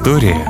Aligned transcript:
История 0.00 0.46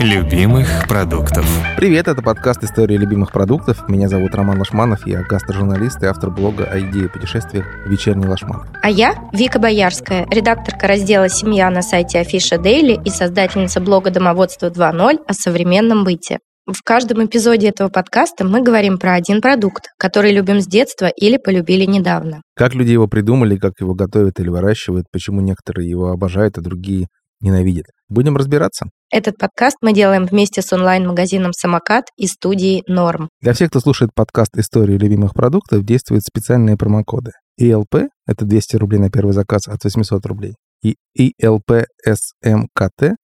любимых 0.00 0.88
продуктов. 0.88 1.46
Привет, 1.76 2.08
это 2.08 2.20
подкаст 2.20 2.64
«История 2.64 2.96
любимых 2.96 3.30
продуктов». 3.30 3.88
Меня 3.88 4.08
зовут 4.08 4.34
Роман 4.34 4.58
Лошманов, 4.58 5.06
я 5.06 5.22
гастрожурналист 5.22 6.02
и 6.02 6.06
автор 6.06 6.32
блога 6.32 6.64
о 6.64 6.80
идее 6.80 7.08
путешествия 7.08 7.64
«Вечерний 7.86 8.26
Лошман». 8.26 8.66
А 8.82 8.90
я 8.90 9.14
Вика 9.32 9.60
Боярская, 9.60 10.26
редакторка 10.28 10.88
раздела 10.88 11.28
«Семья» 11.28 11.70
на 11.70 11.82
сайте 11.82 12.18
Афиша 12.18 12.58
Дейли 12.58 13.00
и 13.04 13.08
создательница 13.08 13.80
блога 13.80 14.10
«Домоводство 14.10 14.68
2.0» 14.68 15.20
о 15.24 15.32
современном 15.32 16.02
быте. 16.02 16.40
В 16.66 16.82
каждом 16.82 17.24
эпизоде 17.24 17.68
этого 17.68 17.90
подкаста 17.90 18.44
мы 18.44 18.62
говорим 18.62 18.98
про 18.98 19.14
один 19.14 19.40
продукт, 19.40 19.90
который 19.96 20.32
любим 20.32 20.60
с 20.60 20.66
детства 20.66 21.06
или 21.06 21.36
полюбили 21.36 21.84
недавно. 21.84 22.42
Как 22.56 22.74
люди 22.74 22.90
его 22.90 23.06
придумали, 23.06 23.58
как 23.58 23.74
его 23.78 23.94
готовят 23.94 24.40
или 24.40 24.48
выращивают, 24.48 25.06
почему 25.12 25.40
некоторые 25.40 25.88
его 25.88 26.08
обожают, 26.08 26.58
а 26.58 26.62
другие 26.62 27.06
ненавидят. 27.40 27.86
Будем 28.08 28.36
разбираться. 28.36 28.86
Этот 29.10 29.36
подкаст 29.36 29.76
мы 29.82 29.92
делаем 29.92 30.24
вместе 30.24 30.62
с 30.62 30.72
онлайн-магазином 30.72 31.52
«Самокат» 31.52 32.06
и 32.16 32.26
студией 32.26 32.82
«Норм». 32.86 33.28
Для 33.42 33.52
всех, 33.52 33.68
кто 33.68 33.80
слушает 33.80 34.12
подкаст 34.14 34.56
«Истории 34.56 34.96
любимых 34.96 35.34
продуктов», 35.34 35.84
действуют 35.84 36.24
специальные 36.24 36.78
промокоды. 36.78 37.32
ELP– 37.60 38.08
это 38.26 38.44
200 38.46 38.76
рублей 38.76 38.98
на 38.98 39.10
первый 39.10 39.32
заказ 39.32 39.68
от 39.68 39.84
800 39.84 40.24
рублей. 40.24 40.54
И 40.82 40.96
ELPSMKT 41.42 43.14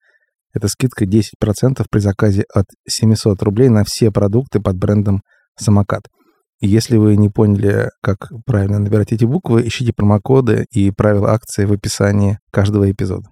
это 0.54 0.68
скидка 0.68 1.04
10% 1.04 1.84
при 1.90 1.98
заказе 1.98 2.44
от 2.54 2.66
700 2.88 3.42
рублей 3.42 3.68
на 3.68 3.84
все 3.84 4.10
продукты 4.12 4.60
под 4.60 4.76
брендом 4.76 5.22
«Самокат». 5.58 6.02
Если 6.60 6.96
вы 6.96 7.16
не 7.16 7.28
поняли, 7.28 7.90
как 8.00 8.30
правильно 8.46 8.78
набирать 8.78 9.12
эти 9.12 9.24
буквы, 9.24 9.66
ищите 9.66 9.92
промокоды 9.92 10.64
и 10.70 10.90
правила 10.90 11.32
акции 11.32 11.64
в 11.64 11.72
описании 11.72 12.38
каждого 12.52 12.90
эпизода. 12.90 13.28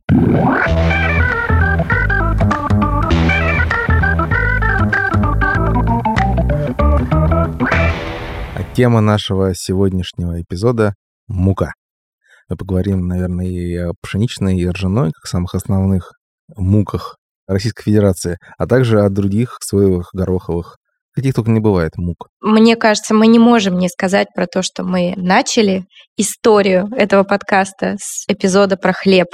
Тема 8.75 9.03
нашего 9.03 9.55
сегодняшнего 9.55 10.41
эпизода– 10.41 10.95
мука. 11.29 11.75
Мы 12.49 12.57
поговорим, 12.57 13.07
наверное, 13.07 13.47
и 13.47 13.77
о 13.77 13.93
пшеничной, 14.01 14.57
и 14.57 14.67
ржаной, 14.67 15.13
как 15.13 15.27
самых 15.27 15.55
основных 15.55 16.13
муках 16.57 17.17
Российской 17.47 17.85
Федерации, 17.85 18.39
а 18.57 18.67
также 18.67 19.03
о 19.03 19.11
других 19.11 19.59
соевых, 19.61 20.09
гороховых, 20.15 20.79
каких 21.15 21.35
только 21.35 21.51
не 21.51 21.61
бывает 21.61 21.93
мук. 21.97 22.29
Мне 22.41 22.77
кажется, 22.77 23.13
мы 23.15 23.27
не 23.27 23.39
можем 23.39 23.77
не 23.77 23.89
сказать 23.91 24.29
про 24.35 24.47
то, 24.47 24.63
что 24.63 24.85
мы 24.85 25.13
начали 25.17 25.85
историю 26.17 26.89
этого 26.97 27.25
подкаста 27.25 27.97
с 28.01 28.25
эпизода 28.27 28.79
про 28.79 28.95
хлеб. 28.95 29.29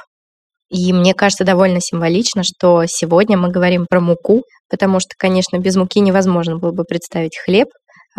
И 0.68 0.92
мне 0.92 1.14
кажется 1.14 1.44
довольно 1.44 1.78
символично, 1.80 2.42
что 2.42 2.84
сегодня 2.86 3.38
мы 3.38 3.50
говорим 3.50 3.86
про 3.88 4.00
муку, 4.00 4.42
потому 4.68 4.98
что, 4.98 5.10
конечно, 5.16 5.58
без 5.58 5.76
муки 5.76 6.00
невозможно 6.00 6.58
было 6.58 6.72
бы 6.72 6.82
представить 6.82 7.38
хлеб, 7.38 7.68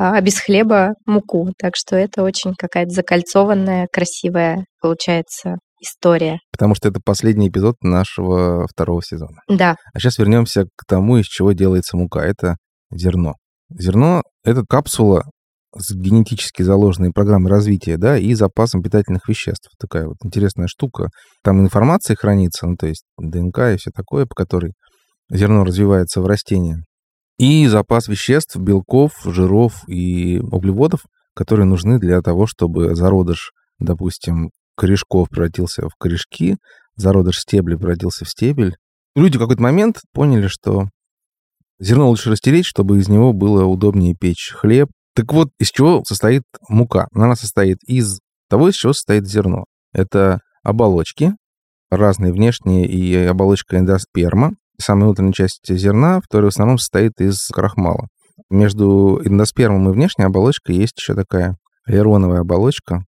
а 0.01 0.21
без 0.21 0.39
хлеба 0.39 0.93
муку. 1.05 1.51
Так 1.57 1.73
что 1.75 1.97
это 1.97 2.23
очень 2.23 2.53
какая-то 2.57 2.91
закольцованная, 2.91 3.87
красивая, 3.91 4.63
получается, 4.81 5.57
история. 5.81 6.39
Потому 6.53 6.73
что 6.73 6.87
это 6.87 7.01
последний 7.03 7.49
эпизод 7.49 7.75
нашего 7.81 8.65
второго 8.67 9.03
сезона. 9.03 9.41
Да. 9.49 9.75
А 9.93 9.99
сейчас 9.99 10.17
вернемся 10.17 10.63
к 10.77 10.85
тому, 10.87 11.17
из 11.17 11.25
чего 11.25 11.51
делается 11.51 11.97
мука. 11.97 12.21
Это 12.21 12.55
зерно. 12.89 13.33
Зерно— 13.69 14.23
это 14.45 14.63
капсула 14.63 15.25
с 15.75 15.93
генетически 15.93 16.63
заложенной 16.63 17.11
программой 17.11 17.51
развития, 17.51 17.97
да, 17.97 18.17
и 18.17 18.33
запасом 18.35 18.81
питательных 18.81 19.27
веществ. 19.27 19.69
Такая 19.77 20.07
вот 20.07 20.15
интересная 20.23 20.67
штука. 20.67 21.09
Там 21.43 21.59
информация 21.59 22.15
хранится, 22.15 22.67
ну, 22.67 22.77
то 22.77 22.87
есть 22.87 23.03
ДНК 23.17 23.59
и 23.73 23.77
все 23.77 23.91
такое, 23.93 24.25
по 24.25 24.33
которой 24.33 24.71
зерно 25.29 25.65
развивается 25.65 26.21
в 26.21 26.25
растении. 26.25 26.77
И 27.39 27.67
запас 27.67 28.09
веществ, 28.09 28.57
белков, 28.57 29.13
жиров 29.23 29.87
и 29.87 30.39
углеводов, 30.39 31.05
которые 31.33 31.65
нужны 31.65 31.97
для 31.97 32.21
того, 32.21 32.47
чтобы 32.47 32.95
зародыш, 32.95 33.53
допустим, 33.79 34.51
корешков 34.75 35.29
превратился 35.29 35.87
в 35.87 35.95
корешки, 35.97 36.57
зародыш 36.97 37.39
стебля 37.39 37.77
превратился 37.77 38.25
в 38.25 38.29
стебель. 38.29 38.75
Люди 39.15 39.37
в 39.37 39.39
какой-то 39.39 39.61
момент 39.61 40.01
поняли, 40.13 40.47
что 40.47 40.89
зерно 41.79 42.09
лучше 42.09 42.29
растереть, 42.29 42.65
чтобы 42.65 42.99
из 42.99 43.07
него 43.07 43.31
было 43.31 43.63
удобнее 43.63 44.15
печь 44.15 44.51
хлеб. 44.53 44.89
Так 45.15 45.31
вот, 45.31 45.49
из 45.59 45.71
чего 45.71 46.03
состоит 46.05 46.43
мука? 46.67 47.07
Она 47.13 47.37
состоит 47.37 47.77
из 47.85 48.19
того, 48.49 48.67
из 48.67 48.75
чего 48.75 48.91
состоит 48.91 49.25
зерно. 49.25 49.63
Это 49.93 50.41
оболочки, 50.61 51.35
разные 51.89 52.33
внешние 52.33 52.85
и 52.85 53.15
оболочка 53.15 53.77
эндосперма, 53.77 54.55
самая 54.79 55.05
внутренняя 55.05 55.33
часть 55.33 55.67
зерна, 55.67 56.21
которая 56.21 56.49
в 56.49 56.53
основном 56.53 56.77
состоит 56.77 57.13
из 57.19 57.47
крахмала. 57.47 58.07
Между 58.49 59.21
эндоспермом 59.23 59.89
и 59.89 59.93
внешней 59.93 60.25
оболочкой 60.25 60.75
есть 60.75 60.97
еще 60.97 61.13
такая 61.13 61.57
аэроновая 61.85 62.41
оболочка, 62.41 63.03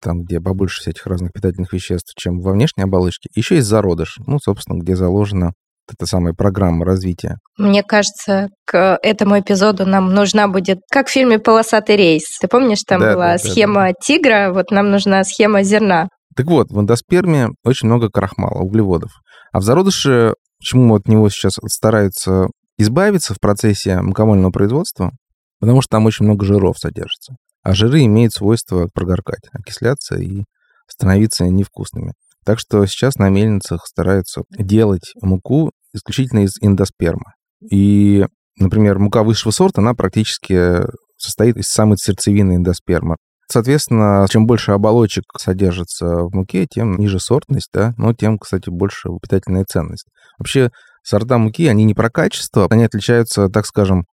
там, 0.00 0.22
где 0.22 0.40
побольше 0.40 0.80
всяких 0.80 1.06
разных 1.06 1.32
питательных 1.32 1.72
веществ, 1.72 2.12
чем 2.16 2.40
во 2.40 2.52
внешней 2.52 2.84
оболочке. 2.84 3.28
Еще 3.34 3.56
есть 3.56 3.68
зародыш, 3.68 4.16
ну, 4.26 4.38
собственно, 4.38 4.80
где 4.80 4.96
заложена 4.96 5.52
эта 5.90 6.06
самая 6.06 6.32
программа 6.32 6.84
развития. 6.84 7.38
Мне 7.58 7.82
кажется, 7.82 8.48
к 8.64 8.98
этому 9.02 9.38
эпизоду 9.40 9.86
нам 9.86 10.14
нужна 10.14 10.48
будет, 10.48 10.78
как 10.90 11.08
в 11.08 11.10
фильме 11.10 11.38
«Полосатый 11.38 11.96
рейс». 11.96 12.24
Ты 12.40 12.48
помнишь, 12.48 12.82
там 12.86 13.00
да, 13.00 13.14
была 13.14 13.32
да, 13.32 13.38
схема 13.38 13.80
да, 13.80 13.88
да. 13.88 13.94
тигра, 14.00 14.52
вот 14.52 14.70
нам 14.70 14.90
нужна 14.90 15.24
схема 15.24 15.62
зерна. 15.62 16.08
Так 16.36 16.46
вот, 16.46 16.70
в 16.70 16.80
эндосперме 16.80 17.48
очень 17.64 17.88
много 17.88 18.08
крахмала, 18.08 18.60
углеводов. 18.60 19.10
А 19.52 19.60
в 19.60 19.62
зародыше, 19.62 20.34
почему 20.62 20.94
от 20.94 21.08
него 21.08 21.28
сейчас 21.28 21.58
стараются 21.66 22.46
избавиться 22.78 23.34
в 23.34 23.40
процессе 23.40 24.00
мукомольного 24.00 24.52
производства? 24.52 25.12
Потому 25.58 25.82
что 25.82 25.90
там 25.90 26.06
очень 26.06 26.24
много 26.24 26.46
жиров 26.46 26.78
содержится. 26.78 27.34
А 27.62 27.74
жиры 27.74 28.04
имеют 28.04 28.32
свойство 28.32 28.88
прогоркать, 28.92 29.42
окисляться 29.52 30.16
и 30.16 30.44
становиться 30.88 31.44
невкусными. 31.46 32.12
Так 32.44 32.58
что 32.58 32.84
сейчас 32.86 33.16
на 33.16 33.28
мельницах 33.28 33.86
стараются 33.86 34.42
делать 34.50 35.12
муку 35.20 35.70
исключительно 35.92 36.44
из 36.44 36.56
эндосперма. 36.60 37.34
И, 37.70 38.26
например, 38.56 38.98
мука 38.98 39.22
высшего 39.22 39.52
сорта, 39.52 39.80
она 39.80 39.94
практически 39.94 40.82
состоит 41.16 41.56
из 41.56 41.66
самой 41.66 41.98
сердцевины 41.98 42.56
эндосперма. 42.56 43.16
Соответственно, 43.48 44.26
чем 44.30 44.46
больше 44.46 44.72
оболочек 44.72 45.24
содержится 45.38 46.24
в 46.24 46.34
муке, 46.34 46.66
тем 46.66 46.96
ниже 46.96 47.20
сортность, 47.20 47.68
да, 47.72 47.92
но 47.96 48.14
тем, 48.14 48.38
кстати, 48.38 48.70
больше 48.70 49.10
питательная 49.20 49.64
ценность. 49.64 50.06
Вообще, 50.38 50.70
сорта 51.02 51.38
муки, 51.38 51.66
они 51.66 51.84
не 51.84 51.94
про 51.94 52.10
качество, 52.10 52.66
они 52.70 52.84
отличаются, 52.84 53.48
так 53.48 53.66
скажем, 53.66 54.04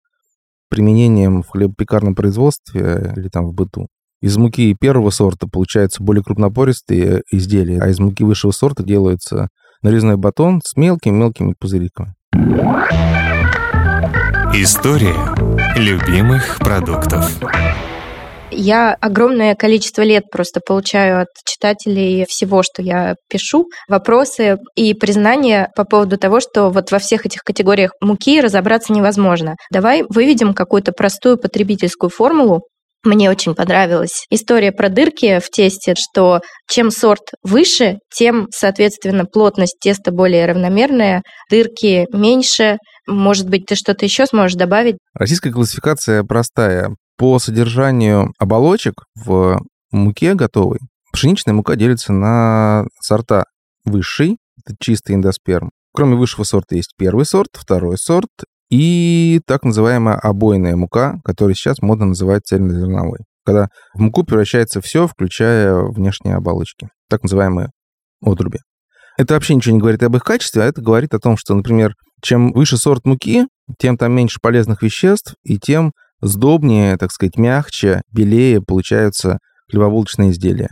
применением 0.69 1.41
в 1.41 1.49
хлебопекарном 1.49 2.15
производстве 2.15 3.13
или 3.15 3.29
там 3.29 3.47
в 3.47 3.53
быту. 3.53 3.87
Из 4.21 4.35
муки 4.37 4.75
первого 4.79 5.11
сорта 5.11 5.47
получаются 5.47 6.03
более 6.03 6.23
крупнопористые 6.23 7.23
изделия, 7.31 7.81
а 7.81 7.87
из 7.87 7.99
муки 7.99 8.23
высшего 8.23 8.51
сорта 8.51 8.83
делается 8.83 9.47
нарезной 9.81 10.17
батон 10.17 10.61
с 10.63 10.75
мелкими-мелкими 10.75 11.55
пузыриками. 11.57 12.15
История 14.53 15.15
любимых 15.77 16.57
продуктов. 16.59 17.31
Я 18.51 18.93
огромное 18.93 19.55
количество 19.55 20.01
лет 20.01 20.23
просто 20.31 20.59
получаю 20.65 21.21
от 21.21 21.27
читателей 21.45 22.25
всего, 22.27 22.63
что 22.63 22.81
я 22.81 23.15
пишу, 23.29 23.67
вопросы 23.87 24.57
и 24.75 24.93
признания 24.93 25.69
по 25.75 25.83
поводу 25.83 26.17
того, 26.17 26.39
что 26.39 26.69
вот 26.69 26.91
во 26.91 26.99
всех 26.99 27.25
этих 27.25 27.41
категориях 27.41 27.91
муки 28.01 28.41
разобраться 28.41 28.93
невозможно. 28.93 29.55
Давай 29.71 30.03
выведем 30.09 30.53
какую-то 30.53 30.91
простую 30.91 31.37
потребительскую 31.37 32.09
формулу, 32.09 32.61
мне 33.05 33.29
очень 33.29 33.55
понравилась 33.55 34.25
история 34.29 34.73
про 34.73 34.89
дырки 34.89 35.39
в 35.39 35.49
тесте, 35.49 35.95
что 35.97 36.41
чем 36.69 36.91
сорт 36.91 37.31
выше, 37.43 37.99
тем, 38.13 38.47
соответственно, 38.51 39.23
плотность 39.23 39.77
теста 39.79 40.11
более 40.11 40.45
равномерная, 40.45 41.21
дырки 41.49 42.07
меньше. 42.11 42.77
Может 43.07 43.49
быть, 43.49 43.67
ты 43.67 43.75
что-то 43.75 44.03
еще 44.03 44.25
сможешь 44.25 44.57
добавить? 44.57 44.97
Российская 45.13 45.51
классификация 45.51 46.23
простая. 46.23 46.89
По 47.19 47.37
содержанию 47.37 48.33
оболочек 48.39 49.03
в 49.13 49.59
муке 49.91 50.35
готовой 50.35 50.79
пшеничная 51.11 51.53
мука 51.53 51.75
делится 51.75 52.13
на 52.13 52.85
сорта 53.01 53.43
высший, 53.83 54.37
это 54.57 54.77
чистый 54.79 55.15
эндосперм. 55.15 55.71
Кроме 55.93 56.15
высшего 56.15 56.45
сорта 56.45 56.77
есть 56.77 56.93
первый 56.97 57.25
сорт, 57.25 57.49
второй 57.51 57.97
сорт 57.97 58.29
и 58.69 59.41
так 59.45 59.65
называемая 59.65 60.15
обойная 60.15 60.77
мука, 60.77 61.19
которая 61.25 61.55
сейчас 61.55 61.81
модно 61.81 62.05
называть 62.05 62.45
цельнозерновой. 62.45 63.19
Когда 63.43 63.67
в 63.93 63.99
муку 63.99 64.23
превращается 64.23 64.79
все, 64.79 65.05
включая 65.05 65.75
внешние 65.75 66.35
оболочки, 66.35 66.87
так 67.09 67.23
называемые 67.23 67.71
отруби. 68.21 68.59
Это 69.17 69.33
вообще 69.33 69.55
ничего 69.55 69.73
не 69.73 69.81
говорит 69.81 70.03
об 70.03 70.15
их 70.15 70.23
качестве, 70.23 70.61
а 70.61 70.65
это 70.67 70.81
говорит 70.81 71.13
о 71.13 71.19
том, 71.19 71.35
что, 71.35 71.53
например, 71.53 71.95
чем 72.21 72.53
выше 72.53 72.77
сорт 72.77 73.03
муки, 73.03 73.45
тем 73.77 73.97
там 73.97 74.13
меньше 74.13 74.39
полезных 74.41 74.83
веществ, 74.83 75.35
и 75.43 75.59
тем 75.59 75.91
сдобнее, 76.21 76.97
так 76.97 77.11
сказать, 77.11 77.37
мягче, 77.37 78.01
белее 78.11 78.61
получаются 78.61 79.39
хлебобулочные 79.69 80.31
изделия. 80.31 80.69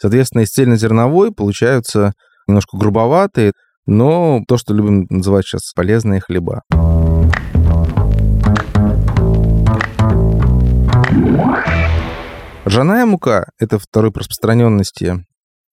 Соответственно, 0.00 0.42
из 0.42 0.50
цельнозерновой 0.50 1.32
получаются 1.32 2.12
немножко 2.46 2.76
грубоватые, 2.76 3.52
но 3.86 4.42
то, 4.46 4.56
что 4.56 4.74
любим 4.74 5.06
называть 5.10 5.46
сейчас 5.46 5.72
полезные 5.72 6.20
хлеба. 6.20 6.62
Ржаная 12.66 13.04
мука– 13.04 13.50
это 13.58 13.78
второй 13.78 14.10
по 14.10 14.20
распространенности 14.20 15.24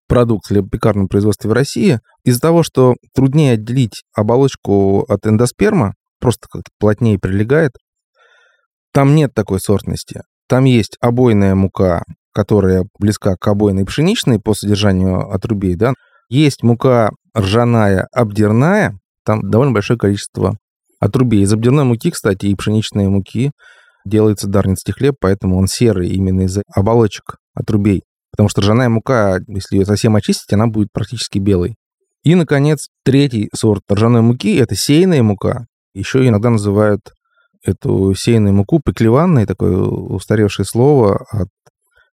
продукт 0.07 0.47
хлебопекарного 0.47 1.07
производства 1.07 1.47
в 1.47 1.53
России. 1.53 2.01
Из-за 2.25 2.41
того, 2.41 2.63
что 2.63 2.95
труднее 3.15 3.53
отделить 3.53 4.03
оболочку 4.13 5.05
от 5.07 5.25
эндосперма, 5.25 5.93
просто 6.19 6.47
как-то 6.51 6.69
плотнее 6.79 7.17
прилегает, 7.17 7.71
там 8.93 9.15
нет 9.15 9.33
такой 9.33 9.59
сортности. 9.59 10.21
Там 10.47 10.65
есть 10.65 10.97
обойная 10.99 11.55
мука, 11.55 12.03
которая 12.33 12.85
близка 12.99 13.35
к 13.35 13.47
обойной 13.47 13.85
пшеничной 13.85 14.39
по 14.39 14.53
содержанию 14.53 15.29
отрубей, 15.29 15.75
да. 15.75 15.93
Есть 16.29 16.63
мука 16.63 17.11
ржаная, 17.37 18.07
обдерная, 18.11 18.97
там 19.25 19.49
довольно 19.49 19.73
большое 19.73 19.99
количество 19.99 20.57
отрубей. 20.99 21.43
Из 21.43 21.53
обдерной 21.53 21.83
муки, 21.83 22.11
кстати, 22.11 22.47
и 22.47 22.55
пшеничной 22.55 23.07
муки 23.07 23.51
делается 24.05 24.47
дарницкий 24.47 24.93
хлеб, 24.93 25.15
поэтому 25.19 25.57
он 25.57 25.67
серый 25.67 26.09
именно 26.09 26.41
из 26.41 26.57
оболочек 26.73 27.37
отрубей. 27.53 28.03
Потому 28.31 28.49
что 28.49 28.61
ржаная 28.61 28.89
мука, 28.89 29.39
если 29.47 29.77
ее 29.77 29.85
совсем 29.85 30.15
очистить, 30.15 30.53
она 30.53 30.67
будет 30.67 30.89
практически 30.93 31.37
белой. 31.37 31.75
И, 32.23 32.35
наконец, 32.35 32.87
третий 33.03 33.49
сорт 33.53 33.83
ржаной 33.91 34.21
муки– 34.21 34.55
это 34.57 34.75
сеянная 34.75 35.23
мука. 35.23 35.65
Еще 35.93 36.27
иногда 36.27 36.49
называют 36.49 37.01
эту 37.65 38.13
сеянную 38.15 38.53
муку 38.53 38.79
пеклеванной, 38.83 39.45
такое 39.45 39.77
устаревшее 39.77 40.65
слово 40.65 41.25
от 41.29 41.47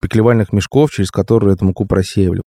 пеклевальных 0.01 0.53
мешков, 0.53 0.91
через 0.91 1.11
которые 1.11 1.55
эту 1.55 1.65
муку 1.65 1.85
просеивали. 1.85 2.41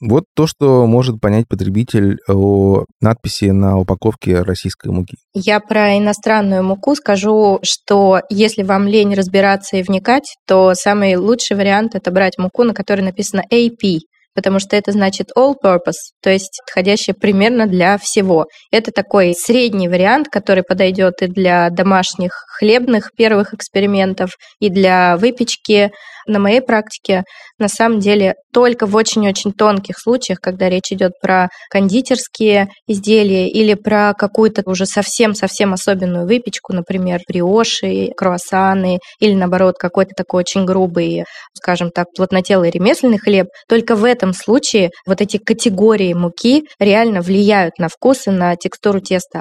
Вот 0.00 0.24
то, 0.34 0.46
что 0.46 0.86
может 0.86 1.20
понять 1.20 1.46
потребитель 1.48 2.18
о 2.28 2.84
надписи 3.00 3.46
на 3.46 3.78
упаковке 3.78 4.42
российской 4.42 4.90
муки. 4.90 5.16
Я 5.34 5.60
про 5.60 5.96
иностранную 5.96 6.64
муку 6.64 6.96
скажу, 6.96 7.60
что 7.62 8.20
если 8.28 8.64
вам 8.64 8.88
лень 8.88 9.14
разбираться 9.14 9.76
и 9.76 9.82
вникать, 9.82 10.36
то 10.46 10.74
самый 10.74 11.16
лучший 11.16 11.56
вариант 11.56 11.94
это 11.94 12.10
брать 12.10 12.38
муку, 12.38 12.64
на 12.64 12.74
которой 12.74 13.02
написано 13.02 13.44
AP, 13.52 14.00
потому 14.34 14.58
что 14.58 14.76
это 14.76 14.92
значит 14.92 15.28
all 15.36 15.54
purpose, 15.62 16.12
то 16.22 16.30
есть 16.30 16.60
подходящее 16.66 17.14
примерно 17.14 17.66
для 17.66 17.98
всего. 17.98 18.46
Это 18.70 18.90
такой 18.90 19.34
средний 19.34 19.88
вариант, 19.88 20.28
который 20.28 20.62
подойдет 20.62 21.22
и 21.22 21.26
для 21.26 21.70
домашних 21.70 22.32
хлебных 22.58 23.10
первых 23.16 23.54
экспериментов, 23.54 24.32
и 24.60 24.68
для 24.68 25.16
выпечки. 25.16 25.90
На 26.26 26.38
моей 26.38 26.60
практике, 26.60 27.24
на 27.58 27.68
самом 27.68 28.00
деле, 28.00 28.34
только 28.52 28.86
в 28.86 28.94
очень-очень 28.96 29.52
тонких 29.52 29.98
случаях, 29.98 30.38
когда 30.40 30.68
речь 30.68 30.90
идет 30.92 31.12
про 31.20 31.48
кондитерские 31.70 32.68
изделия 32.86 33.48
или 33.48 33.74
про 33.74 34.14
какую-то 34.14 34.62
уже 34.66 34.86
совсем-совсем 34.86 35.72
особенную 35.72 36.26
выпечку, 36.26 36.72
например, 36.72 37.20
бриоши, 37.28 38.10
круассаны 38.16 38.98
или, 39.20 39.34
наоборот, 39.34 39.76
какой-то 39.78 40.12
такой 40.16 40.40
очень 40.40 40.64
грубый, 40.64 41.24
скажем 41.54 41.90
так, 41.90 42.06
плотнотелый 42.16 42.70
ремесленный 42.70 43.18
хлеб, 43.18 43.48
только 43.68 43.96
в 43.96 44.04
этом 44.04 44.32
случае 44.32 44.90
вот 45.06 45.20
эти 45.20 45.38
категории 45.38 46.12
муки 46.12 46.64
реально 46.78 47.20
влияют 47.20 47.78
на 47.78 47.88
вкус 47.88 48.26
и 48.26 48.30
на 48.30 48.56
текстуру 48.56 49.00
теста. 49.00 49.40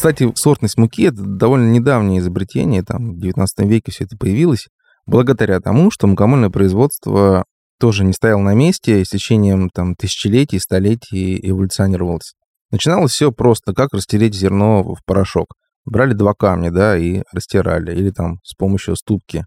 Кстати, 0.00 0.32
сортность 0.34 0.78
муки– 0.78 1.02
это 1.08 1.22
довольно 1.22 1.70
недавнее 1.70 2.20
изобретение, 2.20 2.82
там 2.82 3.16
в 3.16 3.20
19 3.20 3.68
веке 3.68 3.92
все 3.92 4.04
это 4.04 4.16
появилось, 4.16 4.68
благодаря 5.04 5.60
тому, 5.60 5.90
что 5.90 6.06
мукомольное 6.06 6.48
производство 6.48 7.44
тоже 7.78 8.06
не 8.06 8.14
стояло 8.14 8.40
на 8.40 8.54
месте, 8.54 9.02
и 9.02 9.04
с 9.04 9.10
течением 9.10 9.68
там, 9.68 9.94
тысячелетий, 9.94 10.58
столетий 10.58 11.38
эволюционировалось. 11.46 12.32
Начиналось 12.70 13.12
все 13.12 13.30
просто, 13.30 13.74
как 13.74 13.92
растереть 13.92 14.34
зерно 14.34 14.82
в 14.82 15.04
порошок. 15.04 15.48
Брали 15.84 16.14
два 16.14 16.32
камня, 16.32 16.70
да, 16.70 16.96
и 16.96 17.22
растирали, 17.34 17.94
или 17.94 18.08
там 18.08 18.38
с 18.42 18.54
помощью 18.54 18.96
ступки. 18.96 19.44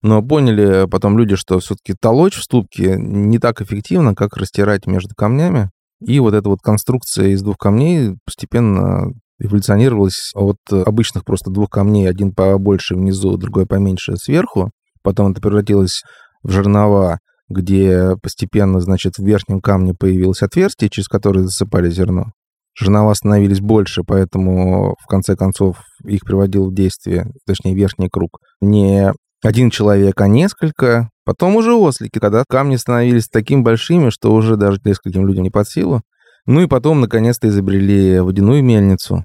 Но 0.00 0.22
поняли 0.22 0.88
потом 0.90 1.18
люди, 1.18 1.36
что 1.36 1.58
все-таки 1.58 1.92
толочь 1.92 2.36
в 2.36 2.42
ступке 2.42 2.96
не 2.96 3.38
так 3.38 3.60
эффективно, 3.60 4.14
как 4.14 4.38
растирать 4.38 4.86
между 4.86 5.14
камнями. 5.14 5.68
И 6.00 6.18
вот 6.20 6.32
эта 6.32 6.48
вот 6.48 6.60
конструкция 6.62 7.34
из 7.34 7.42
двух 7.42 7.58
камней 7.58 8.14
постепенно 8.24 9.12
эволюционировалась 9.40 10.30
от 10.34 10.58
обычных 10.70 11.24
просто 11.24 11.50
двух 11.50 11.70
камней, 11.70 12.08
один 12.08 12.32
побольше 12.32 12.94
внизу, 12.94 13.36
другой 13.36 13.66
поменьше 13.66 14.16
сверху. 14.16 14.70
Потом 15.02 15.32
это 15.32 15.40
превратилось 15.40 16.02
в 16.42 16.50
жернова, 16.50 17.18
где 17.48 18.16
постепенно, 18.22 18.80
значит, 18.80 19.16
в 19.16 19.24
верхнем 19.24 19.60
камне 19.60 19.94
появилось 19.94 20.42
отверстие, 20.42 20.90
через 20.90 21.08
которое 21.08 21.44
засыпали 21.44 21.90
зерно. 21.90 22.32
Жернова 22.78 23.14
становились 23.14 23.60
больше, 23.60 24.02
поэтому 24.06 24.94
в 25.02 25.06
конце 25.06 25.36
концов 25.36 25.78
их 26.04 26.20
приводил 26.20 26.70
в 26.70 26.74
действие, 26.74 27.26
точнее, 27.46 27.74
верхний 27.74 28.08
круг, 28.08 28.38
не 28.60 29.12
один 29.42 29.70
человек, 29.70 30.20
а 30.20 30.28
несколько. 30.28 31.10
Потом 31.24 31.56
уже 31.56 31.72
ослики, 31.72 32.18
когда 32.18 32.44
камни 32.48 32.76
становились 32.76 33.28
такими 33.28 33.62
большими, 33.62 34.10
что 34.10 34.32
уже 34.32 34.56
даже 34.56 34.80
нескольким 34.84 35.26
людям 35.26 35.44
не 35.44 35.50
под 35.50 35.68
силу. 35.68 36.02
Ну 36.46 36.62
и 36.62 36.66
потом, 36.66 37.00
наконец-то, 37.00 37.48
изобрели 37.48 38.20
водяную 38.20 38.62
мельницу, 38.62 39.24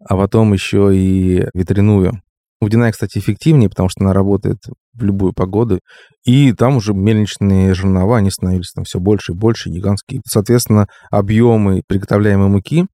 а 0.00 0.16
потом 0.16 0.52
еще 0.52 0.90
и 0.94 1.46
ветряную. 1.54 2.22
Водяная, 2.60 2.92
кстати, 2.92 3.18
эффективнее, 3.18 3.70
потому 3.70 3.88
что 3.88 4.04
она 4.04 4.12
работает 4.12 4.58
в 4.92 5.02
любую 5.02 5.32
погоду. 5.32 5.80
И 6.24 6.52
там 6.52 6.76
уже 6.76 6.92
мельничные 6.92 7.72
жернова, 7.72 8.18
они 8.18 8.30
становились 8.30 8.72
там 8.72 8.84
все 8.84 9.00
больше 9.00 9.32
и 9.32 9.34
больше, 9.34 9.70
гигантские. 9.70 10.20
Соответственно, 10.26 10.86
объемы 11.10 11.82
приготовляемой 11.86 12.48
муки 12.48 12.86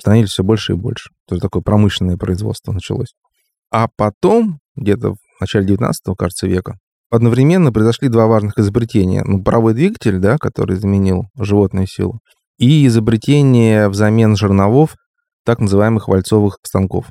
становились 0.00 0.30
все 0.30 0.42
больше 0.42 0.72
и 0.72 0.76
больше. 0.76 1.10
То 1.28 1.34
есть 1.34 1.42
такое 1.42 1.62
промышленное 1.62 2.16
производство 2.16 2.72
началось. 2.72 3.14
А 3.70 3.88
потом, 3.94 4.58
где-то 4.74 5.12
в 5.12 5.40
начале 5.40 5.66
19 5.66 6.02
кажется, 6.16 6.46
века, 6.46 6.78
одновременно 7.10 7.72
произошли 7.72 8.08
два 8.08 8.26
важных 8.26 8.58
изобретения. 8.58 9.22
Ну, 9.24 9.42
паровой 9.42 9.74
двигатель, 9.74 10.18
да, 10.18 10.38
который 10.38 10.76
заменил 10.76 11.24
животную 11.38 11.86
силу, 11.86 12.20
и 12.58 12.86
изобретение 12.86 13.88
взамен 13.88 14.36
жерновов 14.36 14.94
так 15.44 15.60
называемых 15.60 16.08
вальцовых 16.08 16.58
станков. 16.62 17.06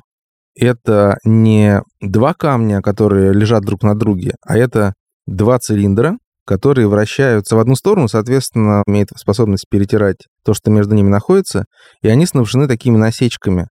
Это 0.54 1.18
не 1.24 1.82
два 2.00 2.34
камня, 2.34 2.82
которые 2.82 3.32
лежат 3.32 3.64
друг 3.64 3.82
на 3.82 3.94
друге, 3.94 4.34
а 4.46 4.56
это 4.58 4.94
два 5.26 5.58
цилиндра, 5.58 6.16
которые 6.44 6.88
вращаются 6.88 7.54
в 7.54 7.60
одну 7.60 7.76
сторону, 7.76 8.08
соответственно, 8.08 8.82
имеют 8.86 9.10
способность 9.16 9.66
перетирать 9.70 10.26
то, 10.44 10.54
что 10.54 10.70
между 10.70 10.94
ними 10.94 11.08
находится, 11.08 11.64
и 12.02 12.08
они 12.08 12.26
снабжены 12.26 12.66
такими 12.66 12.96
насечками 12.96 13.68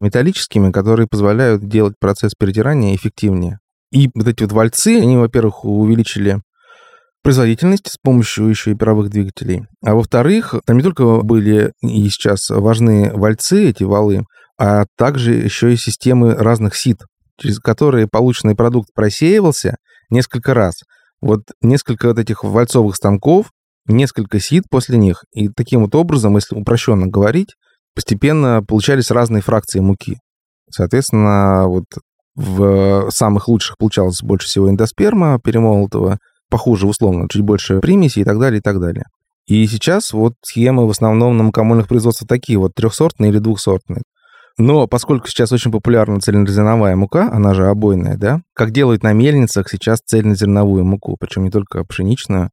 металлическими, 0.00 0.70
которые 0.70 1.06
позволяют 1.08 1.66
делать 1.66 1.94
процесс 1.98 2.32
перетирания 2.38 2.94
эффективнее. 2.94 3.58
И 3.92 4.08
вот 4.14 4.26
эти 4.26 4.42
вот 4.42 4.52
вальцы, 4.52 5.00
они, 5.00 5.16
во-первых, 5.16 5.64
увеличили 5.64 6.40
производительность 7.22 7.88
с 7.88 7.98
помощью 7.98 8.48
еще 8.48 8.72
и 8.72 8.74
паровых 8.74 9.10
двигателей. 9.10 9.66
А 9.84 9.94
во-вторых, 9.94 10.54
там 10.66 10.76
не 10.76 10.82
только 10.82 11.20
были 11.22 11.72
и 11.80 12.08
сейчас 12.08 12.50
важны 12.50 13.12
вальцы, 13.14 13.70
эти 13.70 13.84
валы, 13.84 14.24
а 14.58 14.84
также 14.96 15.32
еще 15.32 15.72
и 15.72 15.76
системы 15.76 16.34
разных 16.34 16.76
сит, 16.76 16.98
через 17.38 17.58
которые 17.58 18.08
полученный 18.08 18.54
продукт 18.54 18.90
просеивался 18.94 19.76
несколько 20.10 20.54
раз. 20.54 20.74
Вот 21.20 21.42
несколько 21.62 22.08
вот 22.08 22.18
этих 22.18 22.44
вальцовых 22.44 22.96
станков, 22.96 23.50
несколько 23.86 24.40
сит 24.40 24.64
после 24.68 24.98
них. 24.98 25.24
И 25.32 25.48
таким 25.48 25.82
вот 25.82 25.94
образом, 25.94 26.36
если 26.36 26.56
упрощенно 26.56 27.06
говорить, 27.06 27.54
постепенно 27.94 28.62
получались 28.66 29.10
разные 29.10 29.42
фракции 29.42 29.80
муки. 29.80 30.18
Соответственно, 30.70 31.66
вот 31.66 31.84
в 32.34 33.10
самых 33.10 33.48
лучших 33.48 33.76
получалось 33.76 34.22
больше 34.22 34.48
всего 34.48 34.70
эндосперма 34.70 35.38
перемолотого, 35.38 36.18
похуже 36.52 36.86
условно, 36.86 37.26
чуть 37.30 37.42
больше 37.42 37.80
примеси 37.80 38.20
и 38.20 38.24
так 38.24 38.38
далее, 38.38 38.58
и 38.58 38.62
так 38.62 38.78
далее. 38.78 39.06
И 39.46 39.66
сейчас 39.66 40.12
вот 40.12 40.34
схемы 40.42 40.86
в 40.86 40.90
основном 40.90 41.36
на 41.36 41.44
мукомольных 41.44 41.88
производствах 41.88 42.28
такие 42.28 42.58
вот 42.58 42.74
трехсортные 42.74 43.30
или 43.30 43.38
двухсортные. 43.38 44.02
Но 44.58 44.86
поскольку 44.86 45.28
сейчас 45.28 45.50
очень 45.50 45.72
популярна 45.72 46.20
цельнозерновая 46.20 46.94
мука, 46.94 47.30
она 47.32 47.54
же 47.54 47.68
обойная, 47.68 48.18
да, 48.18 48.42
как 48.54 48.70
делают 48.70 49.02
на 49.02 49.14
мельницах 49.14 49.70
сейчас 49.70 50.00
цельнозерновую 50.04 50.84
муку, 50.84 51.16
причем 51.18 51.44
не 51.44 51.50
только 51.50 51.84
пшеничную 51.84 52.50